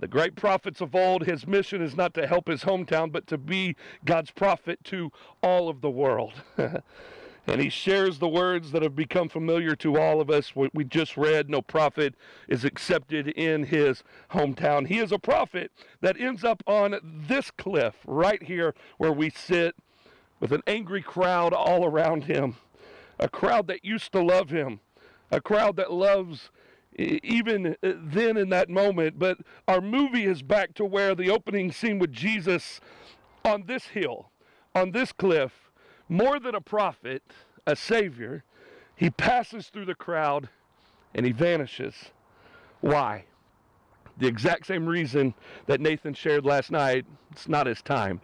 the 0.00 0.08
great 0.08 0.34
prophets 0.34 0.80
of 0.80 0.94
old, 0.94 1.24
his 1.24 1.46
mission 1.46 1.80
is 1.80 1.96
not 1.96 2.14
to 2.14 2.26
help 2.26 2.48
his 2.48 2.64
hometown, 2.64 3.12
but 3.12 3.26
to 3.28 3.38
be 3.38 3.76
God's 4.04 4.32
prophet 4.32 4.82
to 4.84 5.12
all 5.42 5.68
of 5.68 5.80
the 5.80 5.90
world. 5.90 6.32
and 7.46 7.60
he 7.60 7.68
shares 7.68 8.18
the 8.18 8.28
words 8.28 8.72
that 8.72 8.82
have 8.82 8.96
become 8.96 9.28
familiar 9.28 9.76
to 9.76 9.98
all 9.98 10.20
of 10.20 10.30
us. 10.30 10.52
We 10.56 10.84
just 10.84 11.16
read 11.16 11.48
no 11.48 11.62
prophet 11.62 12.14
is 12.48 12.64
accepted 12.64 13.28
in 13.28 13.64
his 13.64 14.02
hometown. 14.32 14.88
He 14.88 14.98
is 14.98 15.12
a 15.12 15.18
prophet 15.18 15.70
that 16.00 16.20
ends 16.20 16.42
up 16.42 16.62
on 16.66 16.98
this 17.02 17.50
cliff 17.52 17.94
right 18.06 18.42
here 18.42 18.74
where 18.98 19.12
we 19.12 19.30
sit 19.30 19.76
with 20.40 20.52
an 20.52 20.62
angry 20.66 21.02
crowd 21.02 21.52
all 21.52 21.84
around 21.84 22.24
him, 22.24 22.56
a 23.18 23.28
crowd 23.28 23.68
that 23.68 23.84
used 23.84 24.12
to 24.12 24.22
love 24.22 24.50
him, 24.50 24.80
a 25.30 25.40
crowd 25.40 25.76
that 25.76 25.92
loves 25.92 26.50
even 26.96 27.76
uh, 27.82 27.92
then 27.96 28.36
in 28.36 28.48
that 28.50 28.68
moment. 28.68 29.18
But 29.18 29.38
our 29.68 29.80
movie 29.80 30.26
is 30.26 30.42
back 30.42 30.74
to 30.74 30.84
where 30.84 31.14
the 31.14 31.30
opening 31.30 31.72
scene 31.72 31.98
with 31.98 32.12
Jesus 32.12 32.80
on 33.44 33.64
this 33.66 33.86
hill, 33.86 34.30
on 34.74 34.92
this 34.92 35.12
cliff, 35.12 35.52
more 36.08 36.38
than 36.38 36.54
a 36.54 36.60
prophet, 36.60 37.22
a 37.66 37.76
savior, 37.76 38.44
he 38.96 39.10
passes 39.10 39.68
through 39.68 39.86
the 39.86 39.94
crowd 39.94 40.48
and 41.14 41.26
he 41.26 41.32
vanishes. 41.32 41.94
Why? 42.80 43.24
The 44.18 44.26
exact 44.26 44.66
same 44.66 44.86
reason 44.86 45.34
that 45.66 45.80
Nathan 45.80 46.14
shared 46.14 46.44
last 46.44 46.70
night. 46.70 47.04
It's 47.32 47.48
not 47.48 47.66
his 47.66 47.82
time. 47.82 48.20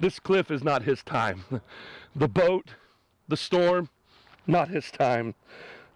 This 0.00 0.18
cliff 0.18 0.50
is 0.50 0.64
not 0.64 0.82
his 0.82 1.02
time. 1.02 1.44
The 2.16 2.26
boat, 2.26 2.70
the 3.28 3.36
storm, 3.36 3.88
not 4.44 4.66
his 4.66 4.90
time. 4.90 5.36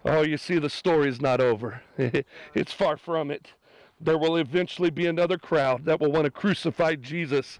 Oh, 0.07 0.21
you 0.21 0.37
see, 0.37 0.59
the 0.59 0.69
story 0.69 1.09
is 1.09 1.19
not 1.19 1.41
over. 1.41 1.81
it's 2.53 2.71
far 2.71 2.95
from 2.95 3.31
it. 3.31 3.53
There 3.99 4.19
will 4.19 4.37
eventually 4.37 4.91
be 4.91 5.07
another 5.07 5.39
crowd 5.39 5.85
that 5.85 5.99
will 5.99 6.11
want 6.11 6.25
to 6.25 6.31
crucify 6.31 6.95
Jesus, 6.95 7.57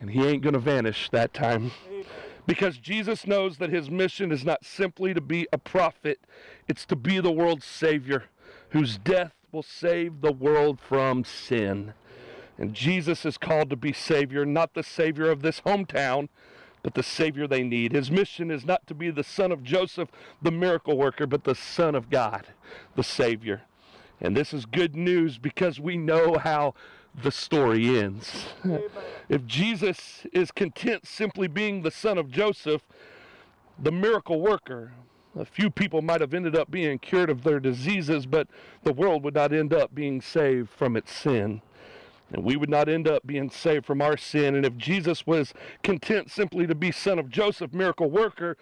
and 0.00 0.10
he 0.10 0.26
ain't 0.26 0.42
going 0.42 0.54
to 0.54 0.58
vanish 0.58 1.10
that 1.10 1.34
time. 1.34 1.72
Because 2.46 2.78
Jesus 2.78 3.26
knows 3.26 3.58
that 3.58 3.70
his 3.70 3.90
mission 3.90 4.32
is 4.32 4.44
not 4.44 4.64
simply 4.64 5.12
to 5.12 5.20
be 5.20 5.46
a 5.52 5.58
prophet, 5.58 6.20
it's 6.66 6.86
to 6.86 6.96
be 6.96 7.20
the 7.20 7.32
world's 7.32 7.66
Savior, 7.66 8.24
whose 8.70 8.96
death 8.96 9.32
will 9.52 9.64
save 9.64 10.22
the 10.22 10.32
world 10.32 10.80
from 10.80 11.24
sin. 11.24 11.92
And 12.56 12.72
Jesus 12.72 13.26
is 13.26 13.36
called 13.36 13.68
to 13.68 13.76
be 13.76 13.92
Savior, 13.92 14.46
not 14.46 14.72
the 14.72 14.82
Savior 14.82 15.30
of 15.30 15.42
this 15.42 15.60
hometown, 15.60 16.28
but 16.86 16.94
the 16.94 17.02
Savior 17.02 17.48
they 17.48 17.64
need. 17.64 17.90
His 17.90 18.12
mission 18.12 18.48
is 18.48 18.64
not 18.64 18.86
to 18.86 18.94
be 18.94 19.10
the 19.10 19.24
son 19.24 19.50
of 19.50 19.64
Joseph, 19.64 20.08
the 20.40 20.52
miracle 20.52 20.96
worker, 20.96 21.26
but 21.26 21.42
the 21.42 21.56
Son 21.56 21.96
of 21.96 22.10
God, 22.10 22.46
the 22.94 23.02
Savior. 23.02 23.62
And 24.20 24.36
this 24.36 24.54
is 24.54 24.66
good 24.66 24.94
news 24.94 25.36
because 25.36 25.80
we 25.80 25.96
know 25.96 26.38
how 26.38 26.74
the 27.20 27.32
story 27.32 27.98
ends. 27.98 28.46
if 29.28 29.44
Jesus 29.46 30.28
is 30.32 30.52
content 30.52 31.08
simply 31.08 31.48
being 31.48 31.82
the 31.82 31.90
son 31.90 32.18
of 32.18 32.30
Joseph, 32.30 32.82
the 33.80 33.90
miracle 33.90 34.40
worker, 34.40 34.92
a 35.36 35.44
few 35.44 35.70
people 35.70 36.02
might 36.02 36.20
have 36.20 36.34
ended 36.34 36.54
up 36.54 36.70
being 36.70 37.00
cured 37.00 37.30
of 37.30 37.42
their 37.42 37.58
diseases, 37.58 38.26
but 38.26 38.46
the 38.84 38.92
world 38.92 39.24
would 39.24 39.34
not 39.34 39.52
end 39.52 39.74
up 39.74 39.92
being 39.92 40.20
saved 40.20 40.70
from 40.70 40.96
its 40.96 41.10
sin. 41.10 41.62
And 42.32 42.44
we 42.44 42.56
would 42.56 42.70
not 42.70 42.88
end 42.88 43.06
up 43.06 43.26
being 43.26 43.50
saved 43.50 43.86
from 43.86 44.02
our 44.02 44.16
sin. 44.16 44.54
And 44.56 44.66
if 44.66 44.76
Jesus 44.76 45.26
was 45.26 45.54
content 45.82 46.30
simply 46.30 46.66
to 46.66 46.74
be 46.74 46.90
son 46.90 47.18
of 47.18 47.30
Joseph, 47.30 47.72
miracle 47.72 48.10
worker, 48.10 48.56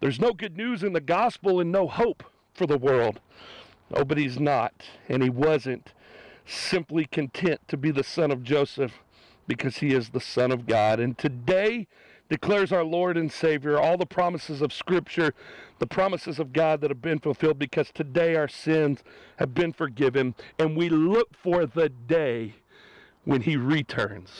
there's 0.00 0.20
no 0.20 0.32
good 0.32 0.56
news 0.56 0.82
in 0.82 0.92
the 0.92 1.00
gospel 1.00 1.60
and 1.60 1.72
no 1.72 1.86
hope 1.86 2.22
for 2.54 2.66
the 2.66 2.78
world. 2.78 3.20
Oh, 3.92 4.04
but 4.04 4.18
he's 4.18 4.38
not, 4.38 4.72
and 5.08 5.22
he 5.22 5.30
wasn't 5.30 5.92
simply 6.46 7.06
content 7.06 7.60
to 7.68 7.76
be 7.76 7.90
the 7.90 8.04
son 8.04 8.30
of 8.30 8.42
Joseph 8.42 9.00
because 9.46 9.78
he 9.78 9.92
is 9.92 10.10
the 10.10 10.20
Son 10.20 10.52
of 10.52 10.66
God. 10.66 11.00
And 11.00 11.18
today 11.18 11.88
declares 12.28 12.72
our 12.72 12.84
Lord 12.84 13.16
and 13.16 13.30
Savior 13.30 13.78
all 13.78 13.96
the 13.96 14.06
promises 14.06 14.62
of 14.62 14.72
Scripture, 14.72 15.34
the 15.80 15.86
promises 15.86 16.38
of 16.38 16.52
God 16.52 16.80
that 16.80 16.90
have 16.90 17.02
been 17.02 17.18
fulfilled 17.18 17.58
because 17.58 17.90
today 17.92 18.36
our 18.36 18.46
sins 18.46 19.02
have 19.36 19.52
been 19.52 19.72
forgiven 19.72 20.36
and 20.58 20.76
we 20.76 20.88
look 20.88 21.34
for 21.36 21.66
the 21.66 21.88
day 21.88 22.54
when 23.24 23.42
he 23.42 23.56
returns. 23.56 24.30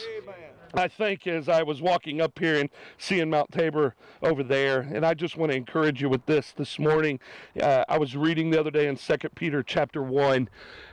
I 0.73 0.87
think 0.87 1.27
as 1.27 1.49
I 1.49 1.62
was 1.64 1.83
walking 1.83 2.21
up 2.21 2.38
here 2.38 2.57
and 2.61 2.71
seeing 2.97 3.29
Mount 3.31 3.51
Tabor 3.51 3.95
over 4.23 4.45
there, 4.45 4.81
and 4.81 5.05
I 5.05 5.14
just 5.14 5.37
want 5.37 5.51
to 5.51 5.59
encourage 5.59 6.01
you 6.01 6.09
with 6.09 6.25
this 6.27 6.53
this 6.53 6.79
morning. 6.79 7.19
Uh, 7.61 7.85
I 7.88 7.99
was 7.99 8.16
reading 8.16 8.51
the 8.51 8.61
other 8.61 8.71
day 8.71 8.87
in 8.87 8.97
Second 8.97 9.35
Peter 9.35 9.64
chapter 9.64 10.01
1, 10.03 10.49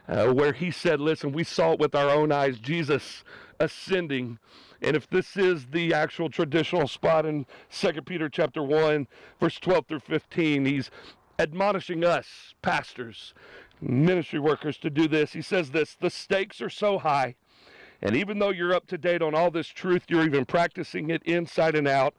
uh, 0.08 0.28
where 0.34 0.54
he 0.54 0.72
said, 0.72 1.00
Listen, 1.00 1.32
we 1.32 1.44
saw 1.44 1.74
it 1.74 1.80
with 1.80 1.94
our 1.94 2.10
own 2.10 2.32
eyes, 2.32 2.58
Jesus 2.58 3.24
ascending. 3.60 4.40
And 4.82 4.96
if 4.96 5.10
this 5.10 5.38
is 5.38 5.68
the 5.68 5.94
actual 5.94 6.30
traditional 6.30 6.88
spot 6.88 7.26
in 7.26 7.46
Second 7.70 8.06
Peter 8.06 8.30
chapter 8.30 8.64
1, 8.64 9.08
verse 9.40 9.60
12 9.60 9.86
through 9.88 10.00
15, 10.00 10.66
he's 10.66 10.90
admonishing 11.38 12.04
us, 12.04 12.56
pastors, 12.64 13.36
ministry 13.80 14.40
workers, 14.40 14.78
to 14.78 14.90
do 14.90 15.08
this. 15.08 15.34
He 15.34 15.42
says 15.44 15.70
this 15.70 15.96
the 16.00 16.10
stakes 16.10 16.62
are 16.62 16.70
so 16.70 16.98
high 16.98 17.36
and 18.02 18.16
even 18.16 18.40
though 18.40 18.50
you're 18.50 18.74
up 18.74 18.88
to 18.88 18.98
date 18.98 19.22
on 19.22 19.36
all 19.36 19.52
this 19.52 19.68
truth, 19.68 20.04
you're 20.08 20.26
even 20.26 20.46
practicing 20.46 21.10
it 21.10 21.24
inside 21.24 21.76
and 21.76 21.88
out. 21.88 22.14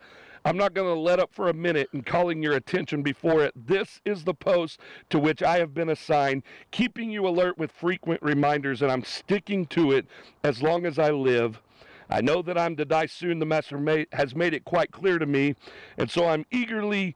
I'm 0.44 0.56
not 0.56 0.72
going 0.72 0.92
to 0.92 0.98
let 0.98 1.18
up 1.18 1.34
for 1.34 1.48
a 1.48 1.54
minute 1.54 1.88
in 1.92 2.02
calling 2.02 2.42
your 2.42 2.54
attention 2.54 3.02
before 3.02 3.42
it. 3.42 3.52
This 3.54 4.00
is 4.04 4.24
the 4.24 4.34
post 4.34 4.80
to 5.10 5.18
which 5.18 5.42
I 5.42 5.58
have 5.58 5.74
been 5.74 5.90
assigned, 5.90 6.42
keeping 6.70 7.10
you 7.10 7.26
alert 7.26 7.58
with 7.58 7.72
frequent 7.72 8.22
reminders, 8.22 8.82
and 8.82 8.90
I'm 8.90 9.04
sticking 9.04 9.66
to 9.66 9.92
it 9.92 10.06
as 10.44 10.62
long 10.62 10.86
as 10.86 10.98
I 10.98 11.10
live. 11.10 11.60
I 12.08 12.20
know 12.22 12.40
that 12.42 12.56
I'm 12.56 12.76
to 12.76 12.84
die 12.84 13.06
soon. 13.06 13.38
The 13.38 13.46
Master 13.46 14.06
has 14.12 14.34
made 14.34 14.54
it 14.54 14.64
quite 14.64 14.90
clear 14.90 15.18
to 15.18 15.26
me, 15.26 15.54
and 15.98 16.10
so 16.10 16.26
I'm 16.26 16.46
eagerly 16.50 17.14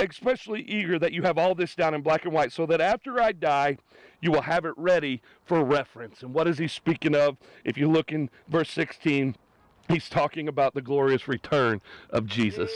especially 0.00 0.62
eager 0.62 0.98
that 0.98 1.12
you 1.12 1.22
have 1.22 1.38
all 1.38 1.54
this 1.54 1.74
down 1.74 1.94
in 1.94 2.02
black 2.02 2.24
and 2.24 2.34
white 2.34 2.52
so 2.52 2.66
that 2.66 2.80
after 2.80 3.20
I 3.20 3.32
die, 3.32 3.78
you 4.20 4.30
will 4.30 4.42
have 4.42 4.64
it 4.64 4.74
ready 4.76 5.22
for 5.44 5.64
reference. 5.64 6.22
And 6.22 6.34
what 6.34 6.48
is 6.48 6.58
he 6.58 6.68
speaking 6.68 7.14
of? 7.14 7.36
If 7.64 7.76
you 7.76 7.90
look 7.90 8.12
in 8.12 8.30
verse 8.48 8.70
16, 8.70 9.36
He's 9.88 10.08
talking 10.08 10.48
about 10.48 10.74
the 10.74 10.82
glorious 10.82 11.28
return 11.28 11.80
of 12.10 12.26
Jesus. 12.26 12.72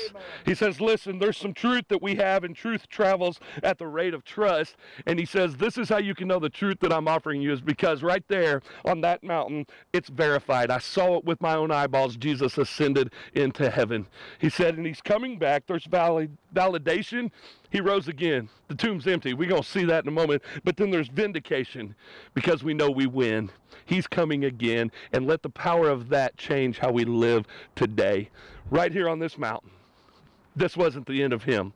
He 0.46 0.55
says, 0.55 0.81
Listen, 0.81 1.18
there's 1.18 1.37
some 1.37 1.53
truth 1.53 1.87
that 1.88 2.00
we 2.00 2.14
have, 2.16 2.44
and 2.44 2.55
truth 2.55 2.88
travels 2.88 3.40
at 3.62 3.79
the 3.79 3.87
rate 3.87 4.14
of 4.14 4.24
trust. 4.24 4.76
And 5.07 5.18
he 5.18 5.24
says, 5.24 5.57
This 5.57 5.76
is 5.76 5.88
how 5.88 5.98
you 5.98 6.14
can 6.14 6.29
know 6.29 6.38
the 6.38 6.48
truth 6.48 6.79
that 6.81 6.92
I'm 6.92 7.09
offering 7.09 7.42
you, 7.42 7.53
is 7.53 7.61
because 7.61 8.03
right 8.03 8.24
there 8.29 8.62
on 8.85 9.00
that 9.00 9.24
mountain, 9.24 9.66
it's 9.92 10.09
verified. 10.09 10.70
I 10.70 10.79
saw 10.79 11.16
it 11.16 11.24
with 11.24 11.40
my 11.40 11.57
own 11.57 11.70
eyeballs. 11.72 12.16
Jesus 12.16 12.59
ascended 12.59 13.12
into 13.35 13.70
heaven. 13.70 14.07
He 14.38 14.48
said, 14.48 14.76
And 14.76 14.87
he's 14.87 15.03
coming 15.03 15.38
back. 15.38 15.66
There's 15.66 15.87
valid, 15.87 16.37
validation 16.55 17.31
he 17.70 17.80
rose 17.80 18.09
again. 18.09 18.48
The 18.68 18.74
tomb's 18.74 19.06
empty. 19.06 19.33
We're 19.33 19.48
going 19.48 19.62
to 19.62 19.68
see 19.68 19.85
that 19.85 20.04
in 20.04 20.09
a 20.09 20.12
moment. 20.12 20.42
But 20.64 20.76
then 20.76 20.90
there's 20.90 21.09
vindication 21.09 21.94
because 22.35 22.64
we 22.64 22.74
know 22.74 22.90
we 22.90 23.06
win. 23.06 23.50
He's 23.87 24.06
coming 24.06 24.44
again. 24.44 24.90
And 25.12 25.26
let 25.26 25.42
the 25.42 25.50
power 25.50 25.88
of 25.88 26.09
that 26.09 26.37
change 26.37 26.78
how 26.78 26.90
we 26.90 27.04
live 27.04 27.46
today. 27.76 28.30
Right 28.70 28.92
here 28.92 29.09
on 29.09 29.20
this 29.20 29.38
mountain. 29.38 29.70
This 30.56 30.76
wasn't 30.76 31.06
the 31.06 31.22
end 31.22 31.33
of 31.33 31.44
him. 31.44 31.72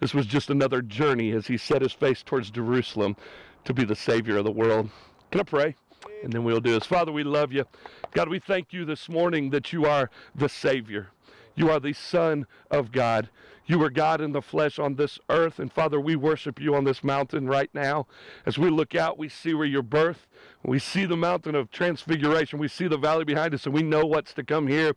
This 0.00 0.12
was 0.12 0.26
just 0.26 0.50
another 0.50 0.82
journey 0.82 1.30
as 1.30 1.46
he 1.46 1.56
set 1.56 1.80
his 1.80 1.92
face 1.92 2.22
towards 2.22 2.50
Jerusalem 2.50 3.16
to 3.64 3.72
be 3.72 3.84
the 3.84 3.96
Savior 3.96 4.36
of 4.38 4.44
the 4.44 4.52
world. 4.52 4.90
Can 5.30 5.40
I 5.40 5.44
pray? 5.44 5.76
And 6.22 6.32
then 6.32 6.44
we'll 6.44 6.60
do 6.60 6.72
this. 6.72 6.86
Father, 6.86 7.12
we 7.12 7.24
love 7.24 7.52
you. 7.52 7.64
God, 8.12 8.28
we 8.28 8.38
thank 8.38 8.72
you 8.72 8.84
this 8.84 9.08
morning 9.08 9.50
that 9.50 9.72
you 9.72 9.86
are 9.86 10.10
the 10.34 10.48
Savior. 10.48 11.08
You 11.54 11.70
are 11.70 11.80
the 11.80 11.92
Son 11.94 12.46
of 12.70 12.92
God. 12.92 13.28
You 13.66 13.82
are 13.82 13.90
God 13.90 14.20
in 14.20 14.30
the 14.30 14.42
flesh 14.42 14.78
on 14.78 14.94
this 14.94 15.18
earth. 15.28 15.58
And 15.58 15.72
Father, 15.72 16.00
we 16.00 16.14
worship 16.14 16.60
you 16.60 16.76
on 16.76 16.84
this 16.84 17.02
mountain 17.02 17.48
right 17.48 17.70
now. 17.74 18.06
As 18.44 18.58
we 18.58 18.70
look 18.70 18.94
out, 18.94 19.18
we 19.18 19.28
see 19.28 19.54
where 19.54 19.66
your 19.66 19.82
birth, 19.82 20.28
we 20.62 20.78
see 20.78 21.04
the 21.04 21.16
mountain 21.16 21.54
of 21.54 21.70
transfiguration, 21.70 22.58
we 22.58 22.68
see 22.68 22.86
the 22.86 22.98
valley 22.98 23.24
behind 23.24 23.54
us, 23.54 23.66
and 23.66 23.74
we 23.74 23.82
know 23.82 24.04
what's 24.04 24.32
to 24.34 24.44
come 24.44 24.68
here. 24.68 24.94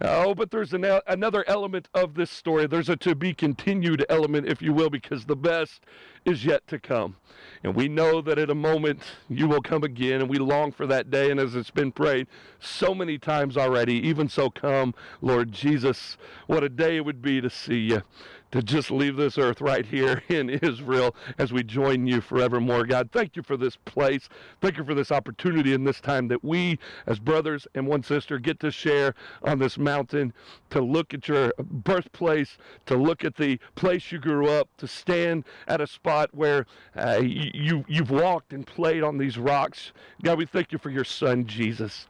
Oh, 0.00 0.34
but 0.34 0.50
there's 0.50 0.72
an, 0.72 0.84
another 1.06 1.44
element 1.46 1.88
of 1.94 2.14
this 2.14 2.30
story. 2.30 2.66
There's 2.66 2.88
a 2.88 2.96
to 2.96 3.14
be 3.14 3.34
continued 3.34 4.04
element, 4.08 4.48
if 4.48 4.62
you 4.62 4.72
will, 4.72 4.90
because 4.90 5.26
the 5.26 5.36
best 5.36 5.82
is 6.24 6.44
yet 6.44 6.66
to 6.68 6.78
come. 6.78 7.16
And 7.62 7.74
we 7.74 7.88
know 7.88 8.20
that 8.22 8.38
at 8.38 8.50
a 8.50 8.54
moment 8.54 9.02
you 9.28 9.46
will 9.46 9.62
come 9.62 9.84
again, 9.84 10.20
and 10.20 10.28
we 10.28 10.38
long 10.38 10.72
for 10.72 10.86
that 10.86 11.10
day. 11.10 11.30
And 11.30 11.38
as 11.38 11.54
it's 11.54 11.70
been 11.70 11.92
prayed 11.92 12.26
so 12.60 12.94
many 12.94 13.18
times 13.18 13.56
already, 13.56 13.94
even 14.06 14.28
so 14.28 14.50
come, 14.50 14.94
Lord 15.20 15.52
Jesus, 15.52 16.16
what 16.46 16.64
a 16.64 16.68
day 16.68 16.96
it 16.96 17.04
would 17.04 17.22
be 17.22 17.40
to 17.40 17.50
see 17.50 17.78
you 17.78 18.02
to 18.52 18.62
just 18.62 18.90
leave 18.90 19.16
this 19.16 19.38
earth 19.38 19.60
right 19.60 19.84
here 19.84 20.22
in 20.28 20.50
Israel 20.50 21.14
as 21.38 21.52
we 21.52 21.62
join 21.62 22.06
you 22.06 22.20
forevermore. 22.20 22.84
God, 22.84 23.10
thank 23.12 23.36
you 23.36 23.42
for 23.42 23.56
this 23.56 23.76
place. 23.76 24.28
Thank 24.60 24.76
you 24.76 24.84
for 24.84 24.94
this 24.94 25.10
opportunity 25.10 25.72
in 25.72 25.84
this 25.84 26.00
time 26.00 26.28
that 26.28 26.42
we, 26.44 26.78
as 27.06 27.18
brothers 27.18 27.66
and 27.74 27.86
one 27.86 28.02
sister, 28.02 28.38
get 28.38 28.60
to 28.60 28.70
share 28.70 29.14
on 29.42 29.58
this 29.58 29.78
mountain, 29.78 30.32
to 30.70 30.80
look 30.80 31.14
at 31.14 31.28
your 31.28 31.52
birthplace, 31.58 32.58
to 32.86 32.96
look 32.96 33.24
at 33.24 33.36
the 33.36 33.58
place 33.74 34.12
you 34.12 34.18
grew 34.18 34.48
up, 34.48 34.68
to 34.78 34.86
stand 34.86 35.44
at 35.68 35.80
a 35.80 35.86
spot 35.86 36.30
where 36.32 36.66
uh, 36.96 37.20
you, 37.22 37.84
you've 37.88 38.10
walked 38.10 38.52
and 38.52 38.66
played 38.66 39.02
on 39.02 39.18
these 39.18 39.38
rocks. 39.38 39.92
God, 40.22 40.38
we 40.38 40.46
thank 40.46 40.72
you 40.72 40.78
for 40.78 40.90
your 40.90 41.04
son, 41.04 41.46
Jesus. 41.46 42.06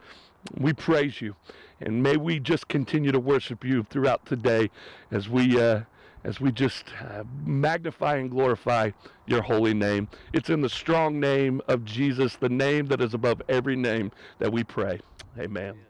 We 0.59 0.73
praise 0.73 1.19
you. 1.19 1.35
And 1.79 2.01
may 2.01 2.17
we 2.17 2.39
just 2.39 2.67
continue 2.67 3.11
to 3.11 3.19
worship 3.19 3.63
you 3.63 3.85
throughout 3.89 4.25
today 4.25 4.69
as 5.11 5.29
we. 5.29 5.59
Uh, 5.59 5.81
as 6.23 6.41
we 6.41 6.51
just 6.51 6.83
uh, 7.09 7.23
magnify 7.45 8.17
and 8.17 8.29
glorify 8.29 8.91
your 9.27 9.41
holy 9.41 9.73
name. 9.73 10.09
It's 10.33 10.49
in 10.49 10.59
the 10.59 10.67
strong 10.67 11.21
name 11.21 11.61
of 11.69 11.85
Jesus, 11.85 12.35
the 12.35 12.49
name 12.49 12.87
that 12.87 12.99
is 12.99 13.13
above 13.13 13.41
every 13.47 13.77
name, 13.77 14.11
that 14.39 14.51
we 14.51 14.65
pray. 14.65 14.99
Amen. 15.39 15.86